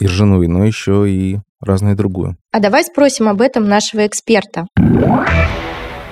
и 0.00 0.06
ржаную, 0.06 0.50
но 0.50 0.64
еще 0.64 1.08
и 1.08 1.38
разную 1.60 1.94
другую. 1.94 2.36
А 2.52 2.58
давай 2.58 2.84
спросим 2.84 3.28
об 3.28 3.42
этом 3.42 3.68
нашего 3.68 4.06
эксперта. 4.06 4.66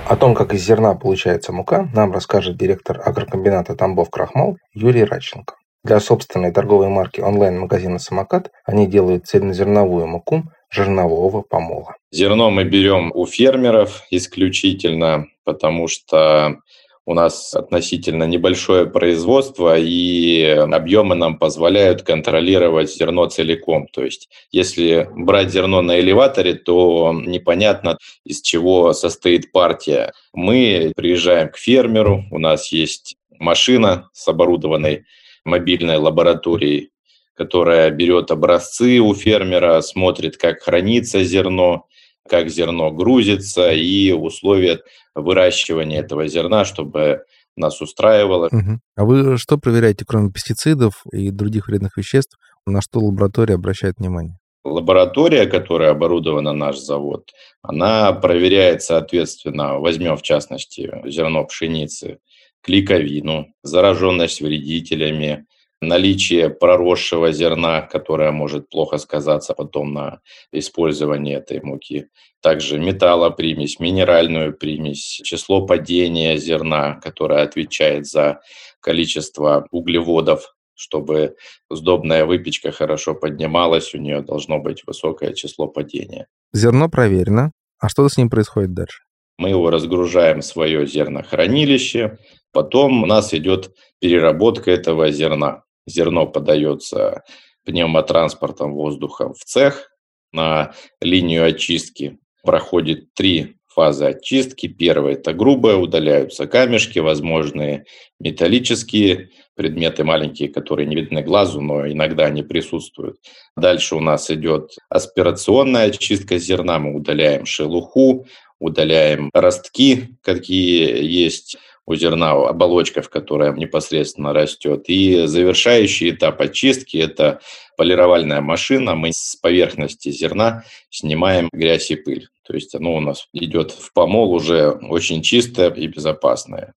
О 0.07 0.15
том, 0.15 0.35
как 0.35 0.53
из 0.53 0.61
зерна 0.61 0.93
получается 0.93 1.51
мука, 1.53 1.89
нам 1.93 2.11
расскажет 2.11 2.55
директор 2.57 3.01
агрокомбината 3.03 3.75
Тамбов 3.75 4.11
Крахмал 4.11 4.57
Юрий 4.73 5.05
Раченко. 5.05 5.55
Для 5.83 5.99
собственной 5.99 6.51
торговой 6.51 6.89
марки 6.89 7.21
онлайн-магазина 7.21 7.97
«Самокат» 7.97 8.51
они 8.65 8.85
делают 8.85 9.25
цельнозерновую 9.25 10.05
муку 10.05 10.43
жернового 10.69 11.41
помола. 11.41 11.95
Зерно 12.11 12.51
мы 12.51 12.65
берем 12.65 13.11
у 13.15 13.25
фермеров 13.25 14.03
исключительно, 14.11 15.25
потому 15.43 15.87
что 15.87 16.59
у 17.07 17.15
нас 17.15 17.55
относительно 17.55 18.25
небольшое 18.25 18.85
производство, 18.85 19.75
и 19.75 20.43
объемы 20.43 21.15
нам 21.15 21.39
позволяют 21.39 22.03
контролировать 22.03 22.93
зерно 22.93 23.25
целиком. 23.25 23.87
То 23.87 24.03
есть, 24.03 24.29
если 24.51 25.09
брать 25.15 25.49
зерно 25.49 25.81
на 25.81 25.99
элеваторе, 25.99 26.53
то 26.53 27.11
непонятно, 27.11 27.97
из 28.23 28.41
чего 28.41 28.93
состоит 28.93 29.51
партия. 29.51 30.13
Мы 30.31 30.93
приезжаем 30.95 31.49
к 31.49 31.57
фермеру, 31.57 32.23
у 32.29 32.37
нас 32.37 32.71
есть 32.71 33.15
машина 33.39 34.09
с 34.13 34.27
оборудованной 34.27 35.05
мобильной 35.45 35.97
лабораторией, 35.97 36.91
которая 37.35 37.89
берет 37.91 38.31
образцы 38.31 38.99
у 38.99 39.13
фермера, 39.13 39.81
смотрит, 39.81 40.37
как 40.37 40.61
хранится 40.61 41.23
зерно, 41.23 41.87
как 42.27 42.49
зерно 42.49 42.91
грузится 42.91 43.71
и 43.71 44.11
условия 44.11 44.79
выращивания 45.15 46.01
этого 46.01 46.27
зерна, 46.27 46.65
чтобы 46.65 47.23
нас 47.55 47.81
устраивало. 47.81 48.47
Угу. 48.47 48.79
А 48.95 49.05
вы 49.05 49.37
что 49.37 49.57
проверяете, 49.57 50.05
кроме 50.07 50.31
пестицидов 50.31 51.03
и 51.11 51.31
других 51.31 51.67
вредных 51.67 51.97
веществ? 51.97 52.37
На 52.65 52.81
что 52.81 52.99
лаборатория 52.99 53.55
обращает 53.55 53.97
внимание? 53.97 54.37
Лаборатория, 54.63 55.47
которая 55.47 55.91
оборудована 55.91 56.53
наш 56.53 56.77
завод, 56.77 57.31
она 57.63 58.13
проверяет, 58.13 58.83
соответственно, 58.83 59.79
возьмем 59.79 60.15
в 60.17 60.21
частности 60.21 60.91
зерно 61.05 61.43
пшеницы, 61.45 62.19
клейковину, 62.61 63.53
зараженность 63.63 64.41
вредителями, 64.41 65.45
наличие 65.81 66.49
проросшего 66.49 67.31
зерна, 67.31 67.81
которое 67.81 68.31
может 68.31 68.69
плохо 68.69 68.97
сказаться 68.97 69.53
потом 69.53 69.93
на 69.93 70.21
использовании 70.51 71.35
этой 71.35 71.61
муки. 71.61 72.07
Также 72.41 72.79
металлопримесь, 72.79 73.79
минеральную 73.79 74.53
примесь, 74.53 75.21
число 75.23 75.65
падения 75.65 76.37
зерна, 76.37 76.99
которое 77.03 77.41
отвечает 77.41 78.05
за 78.05 78.41
количество 78.79 79.67
углеводов, 79.71 80.53
чтобы 80.75 81.35
сдобная 81.69 82.25
выпечка 82.25 82.71
хорошо 82.71 83.13
поднималась, 83.13 83.93
у 83.93 83.97
нее 83.97 84.21
должно 84.21 84.59
быть 84.59 84.83
высокое 84.85 85.33
число 85.33 85.67
падения. 85.67 86.27
Зерно 86.53 86.89
проверено. 86.89 87.51
А 87.79 87.89
что 87.89 88.07
с 88.07 88.17
ним 88.17 88.29
происходит 88.29 88.73
дальше? 88.73 89.03
Мы 89.37 89.49
его 89.49 89.71
разгружаем 89.71 90.41
в 90.41 90.45
свое 90.45 90.85
зернохранилище, 90.85 92.17
потом 92.51 93.03
у 93.03 93.05
нас 93.05 93.33
идет 93.33 93.75
переработка 93.99 94.71
этого 94.71 95.11
зерна 95.11 95.63
зерно 95.87 96.27
подается 96.27 97.23
пневмотранспортом 97.65 98.73
воздуха 98.73 99.33
в 99.33 99.43
цех 99.43 99.91
на 100.31 100.73
линию 101.01 101.45
очистки. 101.45 102.17
Проходит 102.43 103.13
три 103.13 103.57
фазы 103.67 104.05
очистки. 104.05 104.67
Первая– 104.67 105.13
это 105.15 105.33
грубая, 105.33 105.75
удаляются 105.75 106.47
камешки, 106.47 106.99
возможные 106.99 107.85
металлические 108.19 109.29
предметы 109.55 110.03
маленькие, 110.03 110.49
которые 110.49 110.87
не 110.87 110.95
видны 110.95 111.21
глазу, 111.21 111.61
но 111.61 111.87
иногда 111.87 112.25
они 112.25 112.43
присутствуют. 112.43 113.17
Дальше 113.55 113.95
у 113.95 113.99
нас 113.99 114.31
идет 114.31 114.71
аспирационная 114.89 115.85
очистка 115.85 116.37
зерна. 116.37 116.79
Мы 116.79 116.95
удаляем 116.95 117.45
шелуху, 117.45 118.25
удаляем 118.59 119.29
ростки, 119.33 120.17
какие 120.21 121.03
есть 121.03 121.57
у 121.85 121.95
зерна 121.95 122.31
оболочка, 122.31 123.01
в 123.01 123.09
которой 123.09 123.53
непосредственно 123.57 124.33
растет. 124.33 124.83
И 124.87 125.25
завершающий 125.25 126.11
этап 126.11 126.39
очистки– 126.41 126.97
это 126.97 127.41
полировальная 127.77 128.41
машина. 128.41 128.95
Мы 128.95 129.11
с 129.13 129.35
поверхности 129.35 130.09
зерна 130.09 130.63
снимаем 130.89 131.49
грязь 131.51 131.91
и 131.91 131.95
пыль. 131.95 132.27
То 132.45 132.53
есть 132.53 132.75
оно 132.75 132.95
у 132.95 132.99
нас 132.99 133.27
идет 133.33 133.71
в 133.71 133.93
помол 133.93 134.33
уже 134.33 134.69
очень 134.69 135.21
чистое 135.21 135.71
и 135.71 135.87
безопасное. 135.87 136.73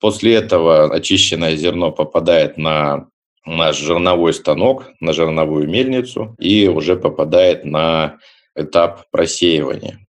После 0.00 0.34
этого 0.34 0.92
очищенное 0.92 1.56
зерно 1.56 1.92
попадает 1.92 2.56
на 2.56 3.08
наш 3.44 3.78
жерновой 3.78 4.32
станок, 4.32 4.86
на 5.00 5.12
жерновую 5.12 5.68
мельницу 5.68 6.34
и 6.38 6.68
уже 6.68 6.96
попадает 6.96 7.64
на 7.64 8.18
этап 8.54 9.10
просеивания. 9.10 10.06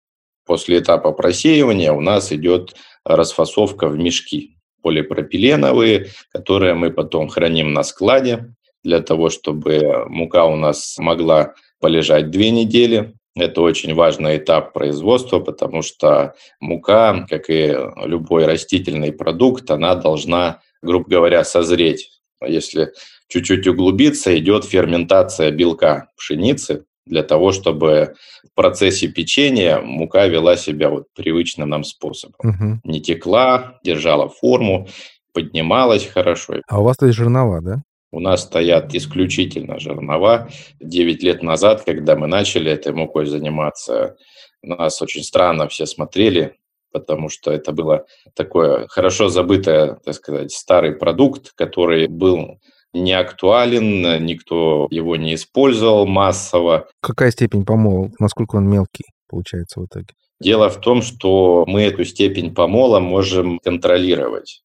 После 0.45 0.79
этапа 0.79 1.11
просеивания 1.11 1.91
у 1.91 2.01
нас 2.01 2.31
идет 2.31 2.75
расфасовка 3.07 3.87
в 3.87 3.97
мешки 3.97 4.57
полипропиленовые, 4.83 6.07
которые 6.31 6.73
мы 6.73 6.91
потом 6.91 7.27
храним 7.29 7.73
на 7.73 7.83
складе 7.83 8.53
для 8.83 9.01
того, 9.01 9.29
чтобы 9.29 10.05
мука 10.07 10.45
у 10.45 10.55
нас 10.55 10.97
могла 10.97 11.55
полежать 11.79 12.29
две 12.29 12.51
недели. 12.51 13.13
Это 13.35 13.61
очень 13.61 13.93
важный 13.93 14.37
этап 14.37 14.73
производства, 14.73 15.39
потому 15.39 15.81
что 15.81 16.35
мука, 16.59 17.25
как 17.29 17.49
и 17.49 17.75
любой 18.03 18.45
растительный 18.45 19.11
продукт, 19.11 19.69
она 19.69 19.95
должна, 19.95 20.61
грубо 20.81 21.09
говоря, 21.09 21.43
созреть. 21.43 22.09
Если 22.45 22.93
чуть-чуть 23.27 23.67
углубиться, 23.67 24.37
идет 24.37 24.63
ферментация 24.63 25.51
белка 25.51 26.09
пшеницы, 26.17 26.85
для 27.07 27.23
того, 27.23 27.51
чтобы 27.51 28.15
в 28.43 28.55
процессе 28.55 29.07
печенья 29.07 29.79
мука 29.79 30.27
вела 30.27 30.55
себя 30.57 30.89
вот 30.89 31.05
привычным 31.15 31.69
нам 31.69 31.83
способом. 31.83 32.35
Угу. 32.43 32.79
Не 32.83 33.01
текла, 33.01 33.79
держала 33.83 34.29
форму, 34.29 34.87
поднималась 35.33 36.05
хорошо. 36.05 36.55
А 36.67 36.79
у 36.79 36.83
вас 36.83 36.97
есть 37.01 37.15
жернова, 37.15 37.61
да? 37.61 37.83
У 38.11 38.19
нас 38.19 38.43
стоят 38.43 38.95
исключительно 38.95 39.79
жернова. 39.79 40.49
Девять 40.79 41.23
лет 41.23 41.43
назад, 41.43 41.83
когда 41.83 42.15
мы 42.15 42.27
начали 42.27 42.71
этой 42.71 42.93
мукой 42.93 43.25
заниматься, 43.25 44.15
нас 44.61 45.01
очень 45.01 45.23
странно 45.23 45.67
все 45.67 45.85
смотрели, 45.85 46.55
потому 46.91 47.29
что 47.29 47.51
это 47.51 47.71
было 47.73 48.05
такое 48.33 48.87
хорошо 48.87 49.29
забытое, 49.29 49.99
так 50.03 50.15
сказать, 50.15 50.51
старый 50.51 50.93
продукт, 50.93 51.51
который 51.53 52.07
был 52.07 52.59
не 52.97 53.13
актуален, 53.13 54.25
никто 54.25 54.87
его 54.89 55.15
не 55.15 55.35
использовал 55.35 56.05
массово. 56.07 56.87
Какая 57.01 57.31
степень 57.31 57.65
помола? 57.65 58.11
Насколько 58.19 58.57
он 58.57 58.69
мелкий 58.69 59.05
получается 59.27 59.79
в 59.79 59.85
итоге? 59.85 60.07
Дело 60.39 60.69
в 60.69 60.79
том, 60.79 61.01
что 61.01 61.63
мы 61.67 61.81
эту 61.81 62.05
степень 62.05 62.53
помола 62.53 62.99
можем 62.99 63.59
контролировать. 63.59 64.61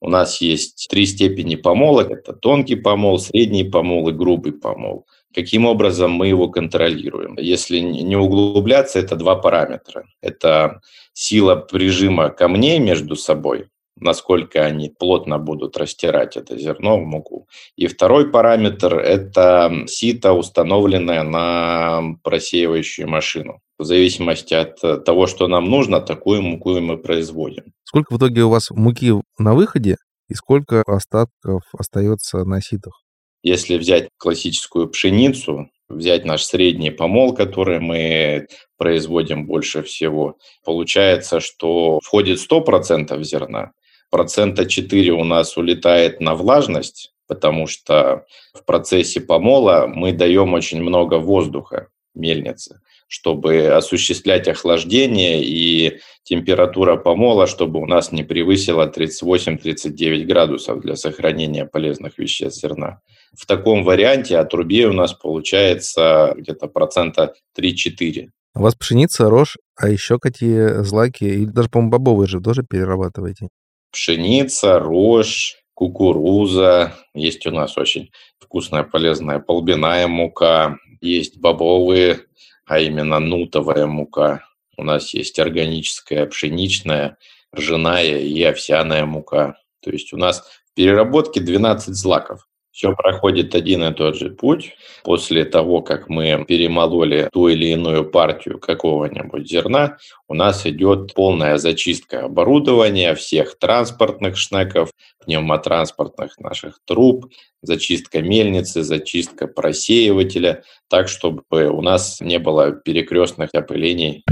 У 0.00 0.08
нас 0.08 0.40
есть 0.40 0.86
три 0.90 1.06
степени 1.06 1.56
помола. 1.56 2.02
Это 2.02 2.32
тонкий 2.34 2.76
помол, 2.76 3.18
средний 3.18 3.64
помол 3.64 4.08
и 4.08 4.12
грубый 4.12 4.52
помол. 4.52 5.06
Каким 5.34 5.66
образом 5.66 6.12
мы 6.12 6.28
его 6.28 6.48
контролируем? 6.48 7.36
Если 7.38 7.78
не 7.80 8.14
углубляться, 8.14 8.98
это 8.98 9.16
два 9.16 9.34
параметра. 9.34 10.04
Это 10.20 10.80
сила 11.12 11.56
прижима 11.56 12.28
камней 12.28 12.78
между 12.78 13.16
собой 13.16 13.66
насколько 13.96 14.64
они 14.64 14.88
плотно 14.90 15.38
будут 15.38 15.76
растирать 15.76 16.36
это 16.36 16.58
зерно 16.58 16.98
в 16.98 17.04
муку. 17.04 17.48
И 17.76 17.86
второй 17.86 18.30
параметр– 18.30 18.94
это 18.98 19.84
сито, 19.86 20.32
установленное 20.32 21.22
на 21.22 22.16
просеивающую 22.22 23.08
машину. 23.08 23.60
В 23.78 23.84
зависимости 23.84 24.54
от 24.54 25.04
того, 25.04 25.26
что 25.26 25.48
нам 25.48 25.68
нужно, 25.68 26.00
такую 26.00 26.42
муку 26.42 26.78
мы 26.80 26.96
производим. 26.96 27.72
Сколько 27.84 28.14
в 28.14 28.18
итоге 28.18 28.42
у 28.42 28.50
вас 28.50 28.70
муки 28.70 29.12
на 29.38 29.54
выходе 29.54 29.96
и 30.28 30.34
сколько 30.34 30.82
остатков 30.86 31.62
остается 31.76 32.44
на 32.44 32.60
ситах? 32.60 33.02
Если 33.42 33.76
взять 33.76 34.08
классическую 34.16 34.88
пшеницу, 34.88 35.68
взять 35.88 36.24
наш 36.24 36.44
средний 36.44 36.90
помол, 36.90 37.34
который 37.34 37.78
мы 37.78 38.46
производим 38.78 39.46
больше 39.46 39.82
всего, 39.82 40.36
получается, 40.64 41.40
что 41.40 42.00
входит 42.02 42.38
100% 42.38 43.22
зерна, 43.22 43.72
процента 44.14 44.64
4 44.64 45.10
у 45.10 45.24
нас 45.24 45.56
улетает 45.56 46.20
на 46.20 46.36
влажность, 46.36 47.12
потому 47.26 47.66
что 47.66 48.26
в 48.52 48.64
процессе 48.64 49.20
помола 49.20 49.88
мы 49.92 50.12
даем 50.12 50.54
очень 50.54 50.80
много 50.80 51.14
воздуха 51.14 51.88
мельнице, 52.14 52.80
чтобы 53.08 53.66
осуществлять 53.66 54.46
охлаждение 54.46 55.42
и 55.42 55.98
температура 56.22 56.96
помола, 56.96 57.48
чтобы 57.48 57.80
у 57.80 57.86
нас 57.86 58.12
не 58.12 58.22
превысила 58.22 58.88
38-39 58.88 60.22
градусов 60.26 60.80
для 60.80 60.94
сохранения 60.94 61.64
полезных 61.64 62.16
веществ 62.16 62.60
зерна. 62.60 63.00
В 63.36 63.46
таком 63.46 63.82
варианте 63.82 64.38
от 64.38 64.54
рубей 64.54 64.84
у 64.84 64.92
нас 64.92 65.12
получается 65.12 66.34
где-то 66.36 66.68
процента 66.68 67.34
3-4. 67.58 68.28
У 68.54 68.60
вас 68.60 68.76
пшеница, 68.76 69.28
рожь, 69.28 69.58
а 69.74 69.88
еще 69.88 70.20
какие 70.20 70.84
злаки, 70.84 71.24
и 71.24 71.46
даже, 71.46 71.68
по-моему, 71.68 71.90
бобовые 71.90 72.28
же 72.28 72.40
тоже 72.40 72.62
перерабатываете? 72.62 73.48
Пшеница, 73.94 74.80
рожь, 74.80 75.56
кукуруза. 75.72 76.94
Есть 77.14 77.46
у 77.46 77.52
нас 77.52 77.78
очень 77.78 78.10
вкусная, 78.38 78.82
полезная 78.82 79.38
полбяная 79.38 80.08
мука. 80.08 80.76
Есть 81.00 81.38
бобовые, 81.38 82.20
а 82.66 82.80
именно 82.80 83.20
нутовая 83.20 83.86
мука. 83.86 84.44
У 84.76 84.82
нас 84.82 85.14
есть 85.14 85.38
органическая 85.38 86.26
пшеничная, 86.26 87.16
ржаная 87.56 88.18
и 88.18 88.42
овсяная 88.42 89.06
мука. 89.06 89.56
То 89.80 89.90
есть 89.90 90.12
у 90.12 90.16
нас 90.16 90.40
в 90.70 90.74
переработке 90.74 91.40
12 91.40 91.94
злаков. 91.94 92.48
Все 92.74 92.92
проходит 92.92 93.54
один 93.54 93.84
и 93.84 93.94
тот 93.94 94.16
же 94.16 94.30
путь. 94.30 94.74
После 95.04 95.44
того, 95.44 95.80
как 95.80 96.08
мы 96.08 96.44
перемололи 96.44 97.28
ту 97.32 97.46
или 97.46 97.66
иную 97.66 98.04
партию 98.04 98.58
какого-нибудь 98.58 99.48
зерна, 99.48 99.98
у 100.26 100.34
нас 100.34 100.66
идет 100.66 101.14
полная 101.14 101.56
зачистка 101.58 102.24
оборудования, 102.24 103.14
всех 103.14 103.56
транспортных 103.60 104.36
шнеков, 104.36 104.90
пневмотранспортных 105.24 106.36
наших 106.40 106.80
труб, 106.84 107.26
зачистка 107.62 108.22
мельницы, 108.22 108.82
зачистка 108.82 109.46
просеивателя, 109.46 110.64
так, 110.90 111.06
чтобы 111.06 111.42
у 111.52 111.80
нас 111.80 112.20
не 112.20 112.40
было 112.40 112.72
перекрестных 112.72 113.50
опылений. 113.54 114.24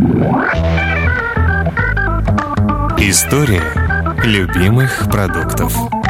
История 2.99 3.63
любимых 4.25 5.09
продуктов. 5.13 6.02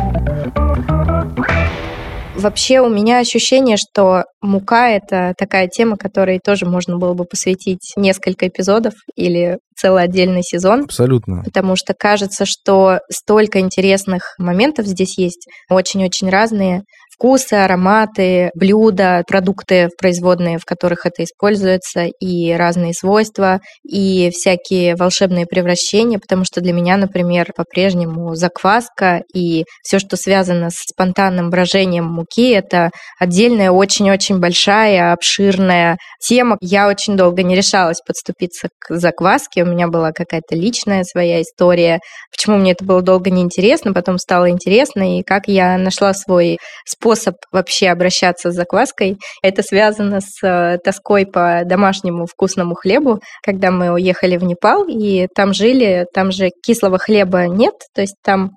Вообще 2.42 2.80
у 2.80 2.88
меня 2.88 3.18
ощущение, 3.18 3.76
что 3.76 4.24
мука– 4.40 4.90
это 4.90 5.32
такая 5.38 5.68
тема, 5.68 5.96
которой 5.96 6.40
тоже 6.44 6.66
можно 6.66 6.98
было 6.98 7.14
бы 7.14 7.24
посвятить 7.24 7.92
несколько 7.96 8.48
эпизодов 8.48 8.94
или 9.14 9.58
целый 9.76 10.02
отдельный 10.02 10.42
сезон. 10.42 10.82
Абсолютно. 10.82 11.42
Потому 11.44 11.76
что 11.76 11.94
кажется, 11.94 12.44
что 12.44 12.98
столько 13.10 13.60
интересных 13.60 14.34
моментов 14.38 14.86
здесь 14.86 15.18
есть, 15.18 15.46
очень-очень 15.70 16.30
разные 16.30 16.82
вкусы, 17.12 17.54
ароматы, 17.54 18.50
блюда, 18.54 19.22
продукты 19.28 19.90
производные, 19.98 20.58
в 20.58 20.64
которых 20.64 21.06
это 21.06 21.24
используется, 21.24 22.04
и 22.04 22.52
разные 22.52 22.94
свойства, 22.94 23.60
и 23.84 24.30
всякие 24.32 24.96
волшебные 24.96 25.46
превращения, 25.46 26.18
потому 26.18 26.44
что 26.44 26.60
для 26.60 26.72
меня, 26.72 26.96
например, 26.96 27.52
по-прежнему 27.54 28.34
закваска 28.34 29.22
и 29.34 29.64
все, 29.82 29.98
что 29.98 30.16
связано 30.16 30.70
с 30.70 30.76
спонтанным 30.92 31.50
брожением 31.50 32.06
муки, 32.06 32.50
это 32.50 32.90
отдельная 33.18 33.70
очень-очень 33.70 34.38
большая, 34.38 35.12
обширная 35.12 35.98
тема. 36.20 36.56
Я 36.60 36.88
очень 36.88 37.16
долго 37.16 37.42
не 37.42 37.54
решалась 37.54 38.00
подступиться 38.00 38.68
к 38.78 38.96
закваске, 38.96 39.64
у 39.64 39.66
меня 39.66 39.88
была 39.88 40.12
какая-то 40.12 40.54
личная 40.54 41.04
своя 41.04 41.42
история, 41.42 42.00
почему 42.30 42.56
мне 42.56 42.72
это 42.72 42.84
было 42.84 43.02
долго 43.02 43.30
неинтересно, 43.30 43.92
потом 43.92 44.18
стало 44.18 44.48
интересно, 44.50 45.18
и 45.18 45.22
как 45.22 45.46
я 45.46 45.76
нашла 45.76 46.14
свой 46.14 46.58
способ 46.86 47.01
вообще 47.50 47.88
обращаться 47.88 48.50
с 48.50 48.54
закваской. 48.54 49.18
Это 49.42 49.62
связано 49.62 50.20
с 50.20 50.42
э, 50.42 50.78
тоской 50.78 51.26
по 51.26 51.62
домашнему 51.64 52.26
вкусному 52.26 52.74
хлебу. 52.74 53.20
Когда 53.42 53.70
мы 53.70 53.92
уехали 53.92 54.36
в 54.36 54.44
Непал 54.44 54.86
и 54.88 55.26
там 55.34 55.52
жили, 55.52 56.06
там 56.12 56.32
же 56.32 56.50
кислого 56.64 56.98
хлеба 56.98 57.46
нет, 57.46 57.74
то 57.94 58.00
есть 58.00 58.16
там 58.22 58.52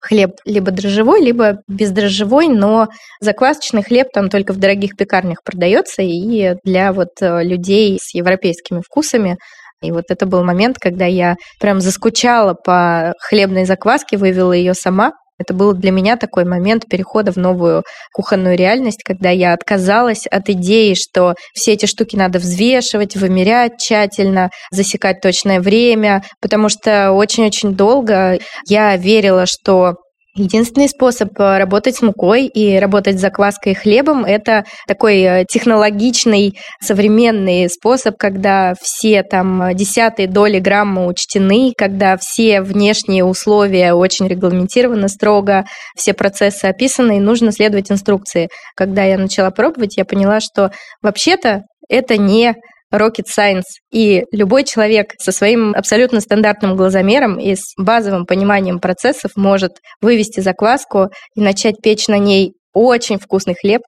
хлеб 0.00 0.36
либо 0.44 0.70
дрожжевой, 0.70 1.20
либо 1.20 1.58
бездрожжевой, 1.68 2.48
но 2.48 2.88
заквасочный 3.20 3.82
хлеб 3.82 4.08
там 4.12 4.30
только 4.30 4.52
в 4.52 4.58
дорогих 4.58 4.96
пекарнях 4.96 5.42
продается, 5.44 6.02
и 6.02 6.54
для 6.64 6.92
вот 6.92 7.10
э, 7.20 7.42
людей 7.44 7.98
с 8.00 8.14
европейскими 8.14 8.80
вкусами 8.80 9.36
и 9.82 9.92
вот 9.92 10.04
это 10.08 10.26
был 10.26 10.44
момент, 10.44 10.76
когда 10.78 11.06
я 11.06 11.36
прям 11.58 11.80
заскучала 11.80 12.54
по 12.54 13.14
хлебной 13.18 13.64
закваске, 13.64 14.18
вывела 14.18 14.52
ее 14.52 14.74
сама, 14.74 15.12
это 15.40 15.54
был 15.54 15.72
для 15.72 15.90
меня 15.90 16.18
такой 16.18 16.44
момент 16.44 16.86
перехода 16.86 17.32
в 17.32 17.36
новую 17.36 17.82
кухонную 18.12 18.58
реальность, 18.58 19.02
когда 19.02 19.30
я 19.30 19.54
отказалась 19.54 20.26
от 20.26 20.50
идеи, 20.50 20.92
что 20.92 21.34
все 21.54 21.72
эти 21.72 21.86
штуки 21.86 22.14
надо 22.14 22.38
взвешивать, 22.38 23.16
вымерять 23.16 23.78
тщательно, 23.78 24.50
засекать 24.70 25.22
точное 25.22 25.60
время, 25.60 26.22
потому 26.42 26.68
что 26.68 27.12
очень-очень 27.12 27.74
долго 27.74 28.38
я 28.68 28.94
верила, 28.98 29.46
что 29.46 29.94
Единственный 30.36 30.88
способ 30.88 31.30
э, 31.40 31.58
работать 31.58 31.96
с 31.96 32.02
мукой 32.02 32.46
и 32.46 32.78
работать 32.78 33.18
с 33.18 33.20
закваской 33.20 33.72
и 33.72 33.74
хлебом– 33.74 34.24
это 34.26 34.64
такой 34.86 35.20
э, 35.22 35.44
технологичный, 35.44 36.56
современный 36.80 37.68
способ, 37.68 38.16
когда 38.16 38.74
все 38.80 39.24
там 39.24 39.74
десятые 39.74 40.28
доли 40.28 40.60
грамма 40.60 41.06
учтены, 41.06 41.72
когда 41.76 42.16
все 42.16 42.60
внешние 42.60 43.24
условия 43.24 43.92
очень 43.92 44.28
регламентированы 44.28 45.08
строго, 45.08 45.64
все 45.96 46.14
процессы 46.14 46.66
описаны, 46.66 47.16
и 47.16 47.20
нужно 47.20 47.50
следовать 47.50 47.90
инструкции. 47.90 48.50
Когда 48.76 49.02
я 49.02 49.18
начала 49.18 49.50
пробовать, 49.50 49.96
я 49.96 50.04
поняла, 50.04 50.38
что 50.38 50.70
вообще-то 51.02 51.62
это 51.88 52.16
не 52.16 52.54
rocket 52.92 53.26
science. 53.26 53.62
И 53.92 54.24
любой 54.32 54.64
человек 54.64 55.14
со 55.18 55.32
своим 55.32 55.72
абсолютно 55.74 56.20
стандартным 56.20 56.76
глазомером 56.76 57.38
и 57.38 57.54
с 57.54 57.72
базовым 57.76 58.26
пониманием 58.26 58.78
процессов 58.78 59.32
может 59.36 59.78
вывести 60.00 60.40
закваску 60.40 61.10
и 61.34 61.40
начать 61.40 61.80
печь 61.82 62.08
на 62.08 62.18
ней 62.18 62.54
очень 62.72 63.18
вкусный 63.18 63.54
хлеб. 63.60 63.82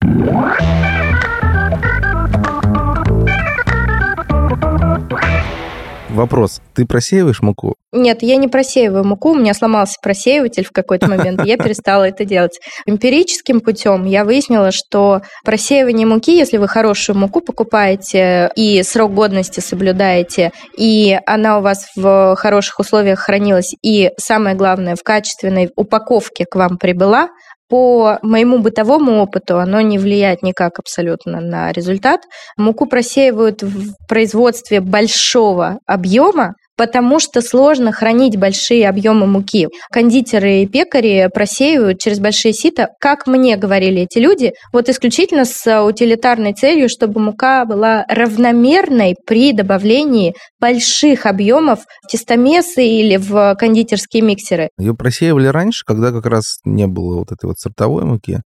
Вопрос. 6.13 6.61
Ты 6.75 6.85
просеиваешь 6.85 7.41
муку? 7.41 7.75
Нет, 7.93 8.23
я 8.23 8.37
не 8.37 8.49
просеиваю 8.49 9.05
муку. 9.05 9.31
У 9.31 9.35
меня 9.35 9.55
сломался 9.55 9.97
просеиватель 10.03 10.65
в 10.65 10.73
какой-то 10.73 11.09
момент. 11.09 11.45
Я 11.45 11.57
перестала 11.57 12.05
это 12.05 12.25
делать. 12.25 12.61
Эмпирическим 12.87 13.61
путем 13.61 14.05
я 14.05 14.25
выяснила, 14.25 14.73
что 14.73 15.23
просеивание 15.45 16.07
муки, 16.07 16.37
если 16.37 16.59
вы 16.59 16.69
хорошую 16.69 17.19
муку 17.19 17.41
покупаете 17.41 18.51
и 18.57 18.83
срок 18.83 19.15
годности 19.15 19.61
соблюдаете, 19.61 20.53
и 20.77 21.19
она 21.27 21.59
у 21.59 21.63
вас 21.63 21.87
в 21.97 22.35
хороших 22.37 22.79
условиях 22.81 23.21
хранилась, 23.21 23.75
и 23.83 24.11
самое 24.19 24.55
главное, 24.55 24.97
в 24.97 25.03
качественной 25.03 25.71
упаковке 25.77 26.45
к 26.45 26.55
вам 26.57 26.79
прибыла, 26.79 27.29
по 27.73 28.19
моему 28.21 28.59
бытовому 28.59 29.23
опыту 29.23 29.59
оно 29.59 29.81
не 29.81 29.99
влияет 29.99 30.43
никак 30.43 30.79
абсолютно 30.79 31.41
на 31.41 31.73
результат. 31.73 32.21
Муку 32.59 32.85
просеивают 32.85 33.63
в 33.63 33.95
производстве 34.07 34.83
большого 34.83 35.79
объема, 35.87 36.53
потому 36.77 37.21
что 37.21 37.41
сложно 37.41 37.93
хранить 37.93 38.37
большие 38.37 38.89
объемы 38.89 39.27
муки. 39.27 39.69
Кондитеры 39.91 40.63
и 40.63 40.67
пекари 40.67 41.29
просеивают 41.33 41.99
через 41.99 42.19
большие 42.19 42.53
сита, 42.53 42.89
как 43.01 43.27
мне 43.27 43.57
говорили 43.57 44.03
эти 44.03 44.19
люди, 44.19 44.53
вот 44.73 44.89
исключительно 44.89 45.45
с 45.45 45.83
утилитарной 45.83 46.55
целью, 46.55 46.89
чтобы 46.89 47.21
мука 47.21 47.65
была 47.65 48.05
равномерной 48.09 49.17
при 49.27 49.53
добавлении 49.53 50.35
больших 50.61 51.27
объемов 51.27 51.81
в 52.03 52.09
тестомесы 52.09 52.85
или 52.85 53.17
в 53.17 53.55
кондитерские 53.57 54.23
миксеры. 54.23 54.71
Ее 54.79 54.95
просеивали 54.95 55.47
раньше, 55.47 55.85
когда 55.87 56.13
как 56.13 56.27
раз 56.27 56.59
не 56.65 56.87
было 56.87 57.19
вот 57.19 57.33
этой 57.33 57.47
вот 57.47 57.59
сортовой 57.59 58.05
муки. 58.05 58.41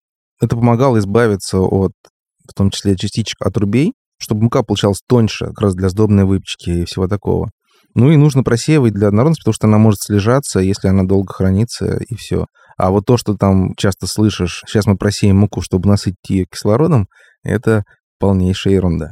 Это 0.41 0.55
помогало 0.55 0.97
избавиться 0.99 1.59
от, 1.59 1.93
в 2.49 2.53
том 2.53 2.69
числе, 2.69 2.95
частичек 2.95 3.41
отрубей, 3.41 3.93
чтобы 4.17 4.43
мука 4.43 4.63
получалась 4.63 5.01
тоньше, 5.07 5.47
как 5.47 5.61
раз 5.61 5.75
для 5.75 5.89
сдобной 5.89 6.25
выпечки 6.25 6.69
и 6.69 6.85
всего 6.85 7.07
такого. 7.07 7.49
Ну 7.95 8.09
и 8.09 8.17
нужно 8.17 8.43
просеивать 8.43 8.93
для 8.93 9.07
однородности, 9.09 9.41
потому 9.41 9.53
что 9.53 9.67
она 9.67 9.77
может 9.77 10.01
слежаться, 10.01 10.59
если 10.59 10.87
она 10.87 11.03
долго 11.03 11.31
хранится, 11.31 11.97
и 11.97 12.15
все. 12.15 12.47
А 12.75 12.89
вот 12.89 13.05
то, 13.05 13.17
что 13.17 13.35
там 13.35 13.75
часто 13.75 14.07
слышишь, 14.07 14.63
сейчас 14.65 14.87
мы 14.87 14.97
просеем 14.97 15.37
муку, 15.37 15.61
чтобы 15.61 15.89
насытить 15.89 16.17
ее 16.27 16.45
кислородом, 16.51 17.07
это 17.43 17.83
полнейшая 18.19 18.73
ерунда. 18.73 19.11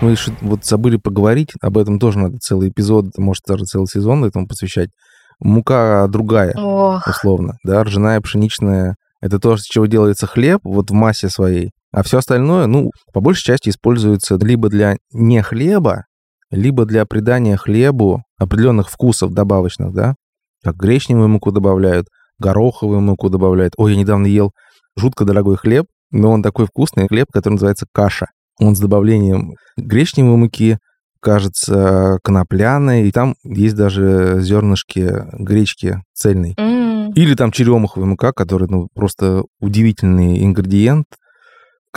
Мы 0.00 0.10
еще 0.10 0.32
вот 0.40 0.64
забыли 0.64 0.96
поговорить, 0.96 1.52
об 1.60 1.78
этом 1.78 2.00
тоже 2.00 2.18
надо 2.18 2.38
целый 2.38 2.70
эпизод, 2.70 3.16
может 3.16 3.44
даже 3.46 3.64
целый 3.64 3.86
сезон 3.86 4.24
этому 4.24 4.48
посвящать. 4.48 4.90
Мука 5.38 6.06
другая, 6.08 6.54
Ох. 6.56 7.06
условно, 7.06 7.58
да, 7.62 7.84
ржаная, 7.84 8.20
пшеничная. 8.20 8.96
Это 9.20 9.38
то, 9.38 9.56
с 9.56 9.62
чего 9.62 9.86
делается 9.86 10.26
хлеб, 10.26 10.60
вот 10.64 10.90
в 10.90 10.94
массе 10.94 11.28
своей. 11.28 11.70
А 11.92 12.02
все 12.02 12.18
остальное, 12.18 12.66
ну, 12.66 12.90
по 13.12 13.20
большей 13.20 13.44
части 13.44 13.70
используется 13.70 14.36
либо 14.36 14.68
для 14.68 14.96
не 15.12 15.42
хлеба, 15.42 16.04
либо 16.50 16.84
для 16.84 17.06
придания 17.06 17.56
хлебу 17.56 18.22
определенных 18.38 18.90
вкусов 18.90 19.32
добавочных, 19.32 19.92
да, 19.92 20.14
как 20.62 20.76
гречневую 20.76 21.28
муку 21.28 21.52
добавляют, 21.52 22.08
гороховую 22.38 23.00
муку 23.00 23.30
добавляют. 23.30 23.74
Ой, 23.76 23.92
я 23.92 23.98
недавно 23.98 24.26
ел 24.26 24.52
жутко 24.96 25.24
дорогой 25.24 25.56
хлеб, 25.56 25.86
но 26.10 26.30
он 26.30 26.42
такой 26.42 26.66
вкусный 26.66 27.08
хлеб, 27.08 27.28
который 27.32 27.54
называется 27.54 27.86
каша. 27.92 28.26
Он 28.58 28.74
с 28.74 28.80
добавлением 28.80 29.54
гречневой 29.76 30.36
муки, 30.36 30.78
кажется, 31.20 32.18
конопляной, 32.22 33.08
и 33.08 33.12
там 33.12 33.34
есть 33.44 33.74
даже 33.74 34.36
зернышки 34.40 35.24
гречки 35.32 36.02
цельной. 36.14 36.54
М. 36.58 37.10
Или 37.12 37.34
там 37.34 37.52
черемуховая 37.52 38.08
мука, 38.08 38.32
которая 38.32 38.68
ну, 38.68 38.88
просто 38.94 39.44
удивительный 39.60 40.42
ингредиент, 40.44 41.06